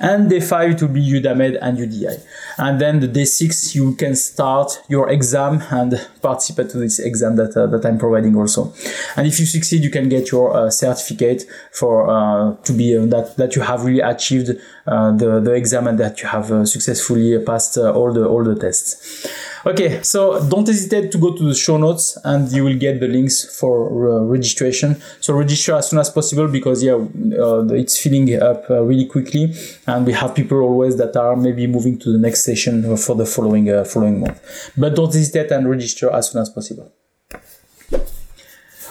And 0.00 0.30
day 0.30 0.40
five, 0.40 0.72
it 0.72 0.82
will 0.82 0.88
be 0.88 1.02
EUDAMED 1.02 1.58
and 1.60 1.78
UDI. 1.78 2.20
And 2.58 2.80
then 2.80 3.00
the 3.00 3.08
day 3.08 3.24
six, 3.24 3.74
you 3.74 3.94
can 3.94 4.14
start 4.14 4.82
your 4.88 5.08
exam 5.10 5.62
and 5.70 6.08
participate 6.20 6.70
to 6.70 6.78
this 6.78 6.98
exam 6.98 7.36
that, 7.36 7.56
uh, 7.56 7.66
that 7.68 7.84
I'm 7.86 7.98
providing 7.98 8.36
also. 8.36 8.72
And 9.16 9.26
if 9.26 9.38
you 9.40 9.46
succeed, 9.46 9.82
you 9.82 9.90
can 9.90 10.08
get 10.08 10.30
your 10.30 10.54
uh, 10.54 10.70
certificate 10.70 11.44
for 11.72 12.10
uh, 12.10 12.56
to 12.64 12.72
be 12.72 12.96
uh, 12.96 13.06
that 13.06 13.36
that 13.36 13.56
you 13.56 13.62
have 13.62 13.84
really 13.84 14.00
achieved 14.00 14.50
uh, 14.86 15.12
the 15.12 15.40
the 15.40 15.52
exam 15.52 15.86
and 15.86 15.98
that 15.98 16.20
you 16.20 16.28
have 16.28 16.50
uh, 16.50 16.64
successfully 16.64 17.38
passed 17.44 17.78
all 17.78 18.12
the 18.12 18.26
all 18.26 18.44
the 18.44 18.54
tests. 18.54 19.26
Okay, 19.64 20.02
so 20.02 20.44
don't 20.48 20.66
hesitate 20.66 21.12
to 21.12 21.18
go 21.18 21.36
to 21.36 21.44
the 21.44 21.54
show 21.54 21.76
notes 21.76 22.18
and 22.24 22.50
you 22.50 22.64
will 22.64 22.76
get 22.76 22.98
the 22.98 23.06
links 23.06 23.58
for 23.60 24.10
uh, 24.10 24.24
registration. 24.24 25.00
So 25.20 25.34
register 25.34 25.74
as 25.74 25.88
soon 25.88 26.00
as 26.00 26.10
possible 26.10 26.48
because 26.48 26.82
yeah, 26.82 26.94
uh, 26.94 27.66
it's 27.70 27.96
filling 27.96 28.42
up 28.42 28.68
uh, 28.68 28.82
really 28.82 29.06
quickly, 29.06 29.54
and 29.86 30.04
we 30.04 30.14
have 30.14 30.34
people 30.34 30.58
always 30.58 30.96
that 30.96 31.16
are 31.16 31.36
maybe 31.36 31.68
moving 31.68 31.96
to 32.00 32.12
the 32.12 32.18
next 32.18 32.44
session 32.44 32.96
for 32.96 33.14
the 33.14 33.24
following 33.24 33.66
following 33.84 34.20
month. 34.20 34.72
But 34.76 34.96
don't 34.96 35.12
hesitate 35.12 35.52
and 35.52 35.70
register 35.70 36.10
as 36.10 36.30
soon 36.30 36.42
as 36.42 36.50
possible. 36.50 36.92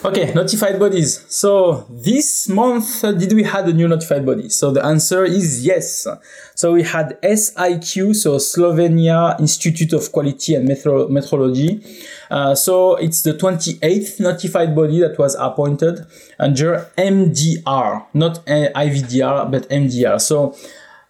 Okay, 0.03 0.33
notified 0.33 0.79
bodies. 0.79 1.23
So 1.29 1.85
this 1.87 2.49
month, 2.49 3.01
did 3.01 3.33
we 3.33 3.43
had 3.43 3.69
a 3.69 3.73
new 3.73 3.87
notified 3.87 4.25
body? 4.25 4.49
So 4.49 4.71
the 4.71 4.83
answer 4.83 5.23
is 5.25 5.63
yes. 5.63 6.07
So 6.55 6.73
we 6.73 6.81
had 6.81 7.21
SIQ, 7.21 8.15
so 8.15 8.37
Slovenia 8.37 9.39
Institute 9.39 9.93
of 9.93 10.11
Quality 10.11 10.55
and 10.55 10.67
Metro- 10.67 11.07
Metrology. 11.07 11.85
Uh, 12.31 12.55
so 12.55 12.95
it's 12.95 13.21
the 13.21 13.33
28th 13.33 14.19
notified 14.19 14.75
body 14.75 15.01
that 15.01 15.19
was 15.19 15.35
appointed 15.35 16.07
under 16.39 16.89
MDR, 16.97 18.03
not 18.15 18.43
IVDR, 18.47 19.51
but 19.51 19.69
MDR. 19.69 20.19
So 20.19 20.55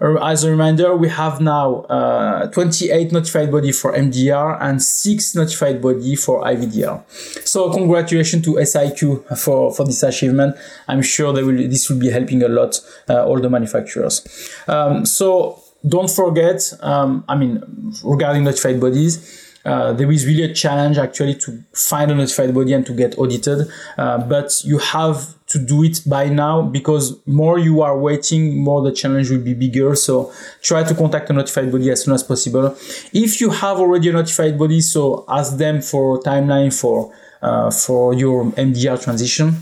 as 0.02 0.44
a 0.44 0.50
reminder, 0.50 0.96
we 0.96 1.10
have 1.10 1.40
now 1.42 1.82
uh, 1.82 2.48
28 2.48 3.12
notified 3.12 3.52
body 3.52 3.72
for 3.72 3.94
MDR 3.94 4.58
and 4.60 4.82
6 4.82 5.36
notified 5.36 5.82
body 5.82 6.16
for 6.16 6.44
IVDR. 6.44 7.04
So 7.48 7.72
congratulations 7.72 8.44
to 8.46 8.56
SIQ 8.56 9.38
for, 9.38 9.74
for 9.74 9.86
this 9.86 10.02
achievement. 10.02 10.56
I'm 10.88 11.04
sure 11.04 11.34
they 11.34 11.44
will, 11.44 11.56
this 11.56 11.90
will 11.90 12.00
be 12.00 12.10
helping 12.10 12.42
a 12.42 12.48
lot 12.48 12.80
uh, 13.10 13.26
all 13.26 13.40
the 13.40 13.50
manufacturers. 13.50 14.26
Um, 14.68 15.06
so 15.06 15.62
don't 15.88 16.10
forget, 16.10 16.74
um, 16.82 17.24
I 17.28 17.36
mean, 17.36 17.62
regarding 18.04 18.44
notified 18.44 18.80
bodies, 18.80 19.51
uh, 19.66 19.94
there 19.94 20.12
is 20.12 20.26
really 20.26 20.44
a 20.44 20.54
challenge 20.54 20.98
actually 20.98 21.36
to 21.36 21.64
find 21.74 22.12
a 22.12 22.16
notified 22.16 22.54
body 22.54 22.74
and 22.74 22.86
to 22.86 22.94
get 22.94 23.18
audited. 23.18 23.68
Uh, 23.98 24.18
but 24.18 24.64
you 24.64 24.78
have 24.80 25.36
to 25.48 25.60
do 25.60 25.84
it 25.84 26.02
by 26.08 26.30
now 26.30 26.62
because 26.62 27.20
more 27.28 27.60
you 27.60 27.82
are 27.82 27.98
waiting, 27.98 28.58
more 28.64 28.82
the 28.82 28.92
challenge 28.92 29.30
will 29.30 29.44
be 29.44 29.54
bigger. 29.54 29.96
So 29.96 30.34
try 30.62 30.84
to 30.84 30.96
contact 30.96 31.30
a 31.30 31.34
notified 31.34 31.72
body 31.72 31.92
as 31.92 32.04
soon 32.04 32.14
as 32.14 32.24
possible. 32.24 32.76
If 33.14 33.42
you 33.42 33.50
have 33.50 33.78
already 33.78 34.10
a 34.10 34.14
notified 34.14 34.58
body, 34.58 34.82
so 34.82 35.26
ask 35.28 35.58
them 35.58 35.82
for 35.82 36.20
timeline 36.22 36.74
for 36.78 37.14
uh, 37.42 37.72
for 37.72 38.14
your 38.14 38.46
MDR 38.52 39.02
transition. 39.04 39.56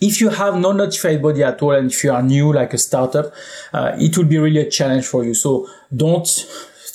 If 0.00 0.20
you 0.20 0.28
have 0.28 0.56
no 0.56 0.72
notified 0.72 1.22
body 1.22 1.42
at 1.42 1.62
all 1.62 1.70
and 1.70 1.90
if 1.90 2.04
you 2.04 2.12
are 2.12 2.22
new 2.22 2.52
like 2.52 2.74
a 2.74 2.78
startup, 2.78 3.32
uh, 3.72 3.96
it 3.98 4.16
will 4.18 4.26
be 4.26 4.36
really 4.36 4.60
a 4.60 4.70
challenge 4.70 5.06
for 5.06 5.24
you. 5.24 5.32
So 5.32 5.68
don't 5.94 6.28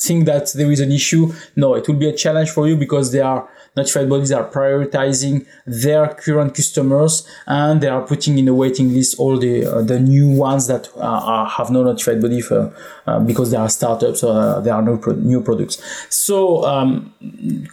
think 0.02 0.26
that 0.26 0.52
there 0.54 0.72
is 0.72 0.80
an 0.80 0.92
issue. 0.92 1.34
No, 1.56 1.76
it 1.76 1.88
will 1.88 1.96
be 1.96 2.10
a 2.10 2.16
challenge 2.16 2.50
for 2.50 2.68
you 2.68 2.76
because 2.76 3.12
they 3.12 3.22
are 3.22 3.48
notified 3.76 4.10
bodies 4.10 4.32
are 4.32 4.50
prioritizing 4.50 5.46
their 5.66 6.08
current 6.08 6.54
customers 6.54 7.26
and 7.48 7.80
they 7.80 7.88
are 7.88 8.06
putting 8.06 8.38
in 8.38 8.48
a 8.48 8.54
waiting 8.54 8.94
list 8.94 9.18
all 9.18 9.38
the 9.38 9.66
uh, 9.66 9.82
the 9.82 10.00
new 10.00 10.30
ones 10.30 10.68
that 10.68 10.90
uh, 10.98 11.00
are, 11.00 11.48
have 11.48 11.70
no 11.72 11.84
notified 11.84 12.22
body 12.22 12.42
for, 12.42 12.74
uh, 13.08 13.20
because 13.20 13.52
they 13.52 13.58
are 13.58 13.70
startups 13.70 14.24
or 14.24 14.38
uh, 14.38 14.60
there 14.60 14.74
are 14.74 14.82
no 14.82 14.98
pro- 14.98 15.14
new 15.14 15.42
products. 15.42 15.82
So 16.10 16.66
um, 16.66 17.14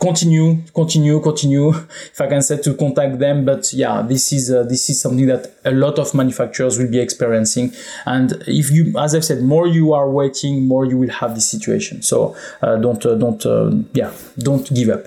continue, 0.01 0.63
continue, 0.75 1.21
continue. 1.21 1.73
If 2.19 2.21
I 2.21 2.29
can 2.29 2.43
say 2.43 2.59
to 2.59 2.75
contact 2.75 3.19
them, 3.19 3.45
but 3.45 3.73
yeah, 3.73 4.03
this 4.03 4.33
is 4.33 4.51
uh, 4.51 4.63
this 4.63 4.89
is 4.91 5.01
something 5.01 5.27
that 5.27 5.53
a 5.65 5.73
lot 5.73 5.99
of 5.99 6.15
manufacturers 6.15 6.79
will 6.79 6.91
be 6.91 7.01
experiencing. 7.01 7.73
And 8.07 8.33
if 8.47 8.71
you, 8.71 8.97
as 8.99 9.15
I've 9.15 9.25
said, 9.25 9.43
more 9.43 9.67
you 9.67 9.93
are 9.93 10.09
waiting, 10.09 10.69
more 10.69 10.85
you 10.85 10.97
will 10.97 11.11
have 11.11 11.35
this 11.35 11.49
situation. 11.49 12.03
So 12.03 12.37
don't 12.63 13.01
don't 13.01 13.89
yeah, 13.95 14.13
don't 14.39 14.73
give 14.73 14.91
up. 14.91 15.07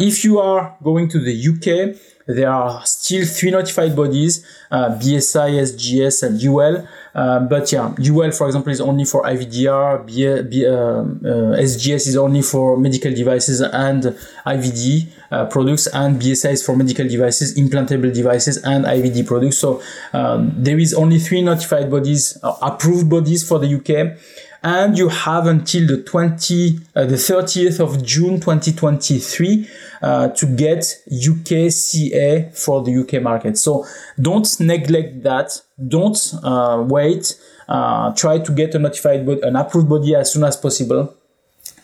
If 0.00 0.24
you 0.24 0.38
are 0.38 0.76
going 0.82 1.08
to 1.08 1.18
the 1.18 1.32
UK, 1.32 1.96
there 2.26 2.50
are 2.50 2.84
still 2.86 3.26
three 3.26 3.50
notified 3.50 3.94
bodies, 3.94 4.46
uh, 4.70 4.96
BSI, 4.98 5.60
SGS, 5.60 6.22
and 6.22 6.42
UL. 6.42 6.88
Uh, 7.14 7.40
but 7.40 7.70
yeah, 7.70 7.94
UL, 7.98 8.30
for 8.32 8.46
example, 8.46 8.72
is 8.72 8.80
only 8.80 9.04
for 9.04 9.22
IVDR, 9.22 10.06
B, 10.06 10.42
B, 10.48 10.66
uh, 10.66 10.72
uh 10.72 11.60
SGS 11.60 12.08
is 12.08 12.16
only 12.16 12.42
for 12.42 12.76
medical 12.76 13.12
devices 13.12 13.60
and 13.60 14.02
IVD 14.46 15.08
uh, 15.30 15.46
products, 15.46 15.86
and 15.88 16.20
BSI 16.20 16.52
is 16.52 16.64
for 16.64 16.74
medical 16.76 17.06
devices, 17.06 17.56
implantable 17.58 18.12
devices, 18.12 18.56
and 18.64 18.84
IVD 18.84 19.26
products. 19.26 19.58
So 19.58 19.82
um, 20.12 20.52
there 20.56 20.78
is 20.78 20.94
only 20.94 21.18
three 21.18 21.42
notified 21.42 21.90
bodies, 21.90 22.38
uh, 22.42 22.56
approved 22.62 23.10
bodies 23.10 23.46
for 23.46 23.58
the 23.58 23.74
UK 23.74 24.18
and 24.64 24.96
you 24.96 25.10
have 25.10 25.46
until 25.46 25.86
the 25.86 26.02
20 26.02 26.78
uh, 26.96 27.04
the 27.04 27.16
30th 27.16 27.80
of 27.80 28.02
June 28.02 28.40
2023 28.40 29.68
uh, 30.00 30.28
to 30.28 30.46
get 30.46 31.02
UK 31.12 31.70
CA 31.70 32.50
for 32.54 32.82
the 32.82 32.96
UK 32.96 33.22
market. 33.22 33.58
So 33.58 33.86
don't 34.20 34.48
neglect 34.60 35.22
that. 35.22 35.60
Don't 35.86 36.18
uh, 36.42 36.82
wait. 36.88 37.38
Uh, 37.68 38.14
try 38.14 38.38
to 38.38 38.52
get 38.52 38.74
a 38.74 38.78
notified 38.78 39.26
body, 39.26 39.42
an 39.42 39.56
approved 39.56 39.88
body 39.88 40.14
as 40.14 40.32
soon 40.32 40.44
as 40.44 40.56
possible 40.56 41.14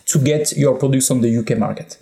to 0.05 0.19
get 0.19 0.51
your 0.57 0.77
products 0.77 1.11
on 1.11 1.21
the 1.21 1.37
UK 1.37 1.57
market. 1.57 1.97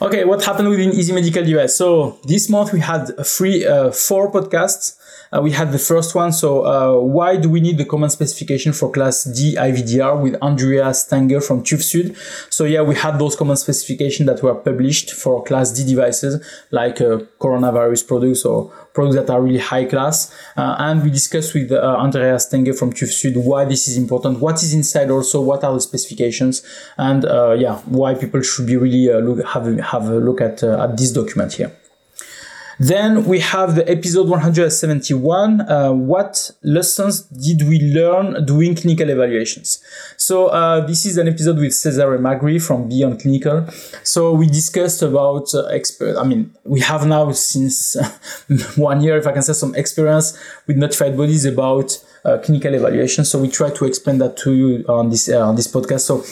Okay, 0.00 0.24
what 0.24 0.44
happened 0.44 0.68
within 0.68 0.90
Easy 0.92 1.12
Medical 1.12 1.46
US? 1.58 1.76
So 1.76 2.18
this 2.24 2.48
month 2.48 2.72
we 2.72 2.80
had 2.80 3.10
three, 3.26 3.66
uh, 3.66 3.90
four 3.90 4.30
podcasts 4.30 4.97
uh, 5.34 5.40
we 5.40 5.50
had 5.50 5.72
the 5.72 5.78
first 5.78 6.14
one. 6.14 6.32
So 6.32 6.64
uh, 6.64 7.00
why 7.00 7.36
do 7.36 7.48
we 7.48 7.60
need 7.60 7.78
the 7.78 7.84
common 7.84 8.10
specification 8.10 8.72
for 8.72 8.90
class 8.90 9.24
D 9.24 9.56
IVDR 9.58 10.20
with 10.20 10.36
Andrea 10.42 10.92
Stanger 10.94 11.40
from 11.40 11.62
TÜV 11.62 11.80
Süd? 11.80 12.52
So 12.52 12.64
yeah, 12.64 12.82
we 12.82 12.94
had 12.94 13.18
those 13.18 13.36
common 13.36 13.56
specifications 13.56 14.26
that 14.28 14.42
were 14.42 14.54
published 14.54 15.12
for 15.12 15.42
class 15.44 15.72
D 15.72 15.84
devices 15.84 16.44
like 16.70 17.00
uh, 17.00 17.18
coronavirus 17.40 18.06
products 18.06 18.44
or 18.44 18.70
products 18.94 19.16
that 19.16 19.30
are 19.30 19.40
really 19.40 19.58
high 19.58 19.84
class. 19.84 20.34
Uh, 20.56 20.76
and 20.78 21.02
we 21.02 21.10
discussed 21.10 21.54
with 21.54 21.70
uh, 21.72 21.96
Andrea 21.98 22.38
Stanger 22.38 22.72
from 22.72 22.92
TÜV 22.92 23.10
Süd 23.10 23.44
why 23.44 23.64
this 23.64 23.88
is 23.88 23.96
important, 23.96 24.40
what 24.40 24.62
is 24.62 24.74
inside 24.74 25.10
also, 25.10 25.40
what 25.40 25.62
are 25.64 25.74
the 25.74 25.80
specifications, 25.80 26.62
and 26.96 27.24
uh, 27.24 27.52
yeah, 27.52 27.78
why 27.86 28.14
people 28.14 28.42
should 28.42 28.66
be 28.66 28.76
really 28.76 29.08
look, 29.22 29.44
have, 29.46 29.66
have 29.78 30.08
a 30.08 30.18
look 30.18 30.40
at, 30.40 30.62
at 30.62 30.96
this 30.96 31.12
document 31.12 31.52
here. 31.52 31.72
Then 32.78 33.24
we 33.24 33.40
have 33.40 33.74
the 33.74 33.88
episode 33.90 34.28
171. 34.28 35.60
Uh, 35.62 35.92
what 35.92 36.52
lessons 36.62 37.22
did 37.22 37.66
we 37.68 37.80
learn 37.80 38.44
doing 38.46 38.76
clinical 38.76 39.10
evaluations? 39.10 39.82
So 40.16 40.46
uh, 40.46 40.86
this 40.86 41.04
is 41.04 41.18
an 41.18 41.26
episode 41.26 41.58
with 41.58 41.72
Cesare 41.72 42.18
Magri 42.18 42.62
from 42.62 42.88
Beyond 42.88 43.20
Clinical. 43.20 43.66
So 44.04 44.32
we 44.32 44.46
discussed 44.46 45.02
about 45.02 45.52
uh, 45.54 45.64
expert. 45.66 46.16
I 46.16 46.24
mean, 46.24 46.54
we 46.64 46.78
have 46.80 47.04
now 47.04 47.32
since 47.32 47.96
one 48.76 49.00
year, 49.00 49.16
if 49.16 49.26
I 49.26 49.32
can 49.32 49.42
say, 49.42 49.54
some 49.54 49.74
experience 49.74 50.38
with 50.68 50.76
notified 50.76 51.16
bodies 51.16 51.44
about 51.46 51.98
uh, 52.24 52.38
clinical 52.38 52.72
evaluation. 52.74 53.24
So 53.24 53.40
we 53.40 53.48
try 53.48 53.70
to 53.70 53.86
explain 53.86 54.18
that 54.18 54.36
to 54.38 54.54
you 54.54 54.84
on 54.88 55.10
this 55.10 55.28
uh, 55.28 55.44
on 55.44 55.56
this 55.56 55.66
podcast. 55.66 56.00
So 56.00 56.22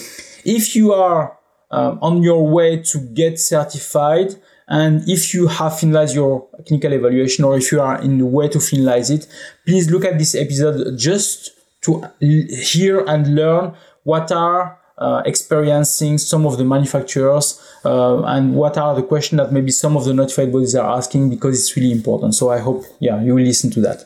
if 0.45 0.77
you 0.77 0.93
are 0.93 1.37
um, 1.73 1.99
on 2.01 2.23
your 2.23 2.47
way 2.47 2.81
to 2.83 2.99
get 3.01 3.41
certified 3.41 4.37
and 4.69 5.09
if 5.09 5.33
you 5.33 5.47
have 5.47 5.73
finalized 5.73 6.15
your 6.15 6.49
clinical 6.67 6.93
evaluation 6.93 7.45
or 7.45 7.57
if 7.57 7.71
you 7.71 7.81
are 7.81 8.01
in 8.03 8.19
the 8.19 8.27
way 8.27 8.49
to 8.49 8.59
finalize 8.59 9.11
it, 9.11 9.27
please 9.65 9.91
look 9.91 10.05
at 10.05 10.19
this 10.19 10.35
episode 10.35 10.99
just 10.99 11.51
to 11.83 12.03
hear 12.21 13.05
and 13.07 13.35
learn 13.35 13.75
what 14.03 14.33
are 14.33 14.79
uh, 14.99 15.23
experiencing 15.25 16.19
some 16.19 16.47
of 16.47 16.59
the 16.59 16.65
manufacturers 16.65 17.61
uh, 17.85 18.23
and 18.25 18.55
what 18.55 18.77
are 18.77 18.95
the 18.95 19.03
questions 19.03 19.39
that 19.41 19.53
maybe 19.53 19.71
some 19.71 19.97
of 19.97 20.05
the 20.05 20.13
notified 20.13 20.51
bodies 20.51 20.75
are 20.75 20.97
asking 20.97 21.31
because 21.31 21.61
it's 21.61 21.77
really 21.77 21.93
important. 21.93 22.35
So 22.35 22.51
I 22.51 22.59
hope, 22.59 22.85
yeah, 22.99 23.23
you 23.23 23.35
will 23.35 23.45
listen 23.45 23.71
to 23.73 23.81
that. 23.83 24.05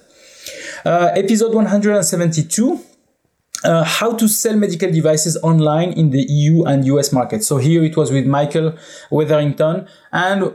Uh, 0.85 1.11
episode 1.15 1.55
172 1.55 2.81
uh, 3.65 3.85
how 3.85 4.13
to 4.13 4.29
sell 4.29 4.57
medical 4.57 4.91
devices 4.91 5.37
online 5.43 5.93
in 5.93 6.11
the 6.11 6.23
EU 6.29 6.65
and 6.65 6.85
US 6.87 7.13
market. 7.13 7.45
So 7.45 7.59
here 7.59 7.85
it 7.85 7.97
was 7.97 8.11
with 8.11 8.27
Michael 8.27 8.75
Wetherington 9.11 9.89
and 10.13 10.55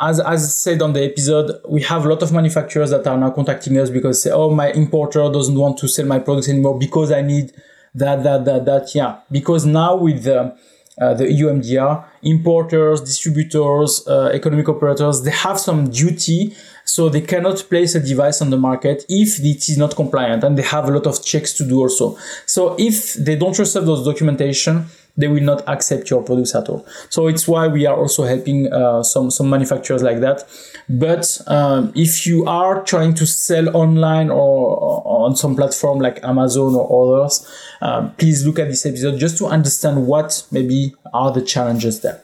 as, 0.00 0.20
as 0.20 0.56
said 0.56 0.82
on 0.82 0.92
the 0.92 1.04
episode, 1.04 1.60
we 1.68 1.82
have 1.82 2.04
a 2.04 2.08
lot 2.08 2.22
of 2.22 2.32
manufacturers 2.32 2.90
that 2.90 3.06
are 3.06 3.16
now 3.16 3.30
contacting 3.30 3.78
us 3.78 3.90
because 3.90 4.22
say, 4.22 4.30
oh, 4.30 4.50
my 4.50 4.72
importer 4.72 5.30
doesn't 5.30 5.54
want 5.54 5.78
to 5.78 5.88
sell 5.88 6.06
my 6.06 6.18
products 6.18 6.48
anymore 6.48 6.78
because 6.78 7.12
I 7.12 7.22
need 7.22 7.52
that, 7.94 8.22
that, 8.24 8.44
that, 8.44 8.64
that. 8.64 8.94
Yeah, 8.94 9.20
because 9.30 9.64
now 9.64 9.96
with 9.96 10.24
the, 10.24 10.56
uh, 11.00 11.14
the 11.14 11.30
EU 11.32 11.46
MDR, 11.46 12.04
importers, 12.22 13.00
distributors, 13.00 14.06
uh, 14.06 14.30
economic 14.32 14.68
operators, 14.68 15.22
they 15.22 15.30
have 15.30 15.58
some 15.58 15.90
duty 15.90 16.54
so 16.84 17.08
they 17.08 17.20
cannot 17.20 17.58
place 17.68 17.94
a 17.94 18.00
device 18.00 18.42
on 18.42 18.50
the 18.50 18.56
market 18.56 19.04
if 19.08 19.38
it 19.40 19.68
is 19.68 19.78
not 19.78 19.94
compliant 19.94 20.44
and 20.44 20.58
they 20.58 20.62
have 20.62 20.88
a 20.88 20.90
lot 20.90 21.06
of 21.06 21.24
checks 21.24 21.52
to 21.54 21.64
do 21.64 21.80
also. 21.80 22.16
So 22.46 22.76
if 22.78 23.14
they 23.14 23.36
don't 23.36 23.58
receive 23.58 23.84
those 23.84 24.04
documentation, 24.04 24.86
they 25.16 25.28
will 25.28 25.42
not 25.42 25.62
accept 25.68 26.08
your 26.10 26.22
products 26.22 26.54
at 26.54 26.68
all. 26.68 26.86
So 27.10 27.26
it's 27.26 27.46
why 27.46 27.68
we 27.68 27.86
are 27.86 27.96
also 27.96 28.24
helping 28.24 28.72
uh, 28.72 29.02
some 29.02 29.30
some 29.30 29.50
manufacturers 29.50 30.02
like 30.02 30.20
that. 30.20 30.44
But 30.88 31.40
um, 31.46 31.92
if 31.94 32.26
you 32.26 32.46
are 32.46 32.82
trying 32.82 33.14
to 33.14 33.26
sell 33.26 33.76
online 33.76 34.30
or, 34.30 34.76
or 34.76 35.26
on 35.26 35.36
some 35.36 35.54
platform 35.54 35.98
like 35.98 36.22
Amazon 36.24 36.74
or 36.74 37.20
others, 37.20 37.46
um, 37.80 38.12
please 38.14 38.46
look 38.46 38.58
at 38.58 38.68
this 38.68 38.86
episode 38.86 39.18
just 39.18 39.38
to 39.38 39.46
understand 39.46 40.06
what 40.06 40.46
maybe 40.50 40.94
are 41.12 41.32
the 41.32 41.42
challenges 41.42 42.00
there. 42.00 42.22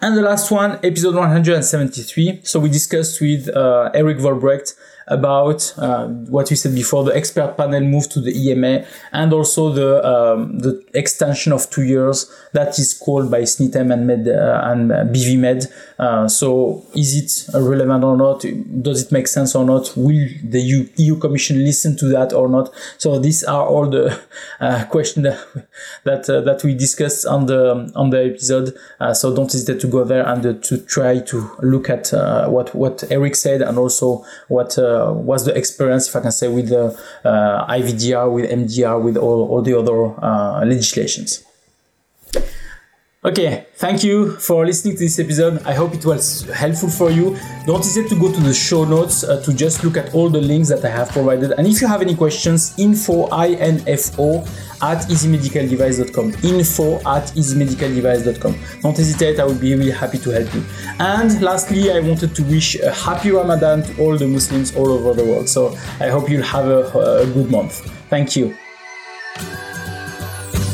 And 0.00 0.16
the 0.16 0.22
last 0.22 0.50
one, 0.50 0.72
episode 0.82 1.14
173. 1.14 2.40
So 2.42 2.60
we 2.60 2.68
discussed 2.68 3.20
with 3.20 3.48
uh, 3.48 3.90
Erik 3.94 4.18
Vollebregt 4.18 4.74
about 5.06 5.74
uh, 5.76 6.06
what 6.06 6.50
we 6.50 6.56
said 6.56 6.74
before, 6.74 7.04
the 7.04 7.16
expert 7.16 7.56
panel 7.56 7.80
move 7.80 8.08
to 8.08 8.20
the 8.20 8.32
EMA, 8.32 8.84
and 9.12 9.32
also 9.32 9.70
the 9.70 10.04
um, 10.06 10.58
the 10.58 10.82
extension 10.94 11.52
of 11.52 11.68
two 11.70 11.82
years 11.82 12.30
that 12.52 12.78
is 12.78 12.94
called 12.94 13.30
by 13.30 13.42
SNITEM 13.42 13.92
and 13.92 14.06
Med 14.06 14.28
uh, 14.28 14.60
and 14.64 14.90
BVMed. 14.90 15.66
Uh, 15.98 16.26
so, 16.28 16.84
is 16.94 17.14
it 17.16 17.54
relevant 17.54 18.02
or 18.02 18.16
not? 18.16 18.44
Does 18.82 19.02
it 19.02 19.12
make 19.12 19.28
sense 19.28 19.54
or 19.54 19.64
not? 19.64 19.92
Will 19.96 20.28
the 20.42 20.60
EU, 20.60 20.88
EU 20.96 21.16
Commission 21.16 21.64
listen 21.64 21.96
to 21.98 22.06
that 22.06 22.32
or 22.32 22.48
not? 22.48 22.70
So, 22.98 23.18
these 23.18 23.44
are 23.44 23.66
all 23.66 23.88
the 23.88 24.20
uh, 24.60 24.84
questions 24.86 25.24
that 25.24 25.68
that, 26.04 26.30
uh, 26.30 26.40
that 26.42 26.64
we 26.64 26.74
discussed 26.74 27.26
on 27.26 27.46
the 27.46 27.92
on 27.94 28.10
the 28.10 28.24
episode. 28.24 28.74
Uh, 28.98 29.14
so, 29.14 29.34
don't 29.34 29.52
hesitate 29.52 29.80
to 29.80 29.86
go 29.86 30.04
there 30.04 30.26
and 30.26 30.62
to 30.64 30.78
try 30.78 31.20
to 31.20 31.50
look 31.60 31.90
at 31.90 32.10
what 32.50 32.74
what 32.74 33.04
Eric 33.10 33.36
said 33.36 33.62
and 33.62 33.78
also 33.78 34.24
what 34.48 34.78
uh, 34.94 35.12
was 35.12 35.44
the 35.44 35.56
experience, 35.56 36.08
if 36.08 36.16
I 36.16 36.20
can 36.20 36.32
say, 36.32 36.48
with 36.48 36.68
the 36.68 36.98
uh, 37.24 37.66
IVDR, 37.66 38.30
with 38.32 38.50
MDR, 38.50 39.02
with 39.02 39.16
all, 39.16 39.48
all 39.50 39.62
the 39.62 39.78
other 39.78 40.14
uh, 40.24 40.64
legislations. 40.64 41.44
Okay, 43.26 43.64
thank 43.76 44.04
you 44.04 44.32
for 44.32 44.66
listening 44.66 44.96
to 44.96 45.04
this 45.04 45.18
episode. 45.18 45.62
I 45.64 45.72
hope 45.72 45.94
it 45.94 46.04
was 46.04 46.42
helpful 46.50 46.90
for 46.90 47.10
you. 47.10 47.38
Don't 47.64 47.78
hesitate 47.78 48.10
to 48.10 48.20
go 48.20 48.30
to 48.30 48.38
the 48.38 48.52
show 48.52 48.84
notes 48.84 49.24
uh, 49.24 49.40
to 49.44 49.54
just 49.54 49.82
look 49.82 49.96
at 49.96 50.14
all 50.14 50.28
the 50.28 50.42
links 50.42 50.68
that 50.68 50.84
I 50.84 50.90
have 50.90 51.08
provided. 51.08 51.52
And 51.52 51.66
if 51.66 51.80
you 51.80 51.86
have 51.86 52.02
any 52.02 52.14
questions, 52.14 52.78
info, 52.78 53.22
info 53.42 54.40
at 54.82 54.98
easymedicaldevice.com. 55.08 56.34
Info 56.44 56.96
at 56.96 57.32
easymedicaldevice.com. 57.32 58.58
Don't 58.82 58.96
hesitate, 58.98 59.40
I 59.40 59.46
would 59.46 59.58
be 59.58 59.74
really 59.74 59.90
happy 59.90 60.18
to 60.18 60.30
help 60.30 60.54
you. 60.54 60.62
And 60.98 61.40
lastly, 61.40 61.92
I 61.92 62.00
wanted 62.00 62.36
to 62.36 62.42
wish 62.42 62.78
a 62.78 62.92
happy 62.92 63.30
Ramadan 63.30 63.84
to 63.84 64.02
all 64.02 64.18
the 64.18 64.26
Muslims 64.26 64.76
all 64.76 64.90
over 64.90 65.14
the 65.14 65.24
world. 65.24 65.48
So 65.48 65.74
I 65.98 66.08
hope 66.08 66.28
you'll 66.28 66.42
have 66.42 66.66
a, 66.66 67.22
a 67.22 67.26
good 67.32 67.50
month. 67.50 67.90
Thank 68.10 68.36
you. 68.36 68.54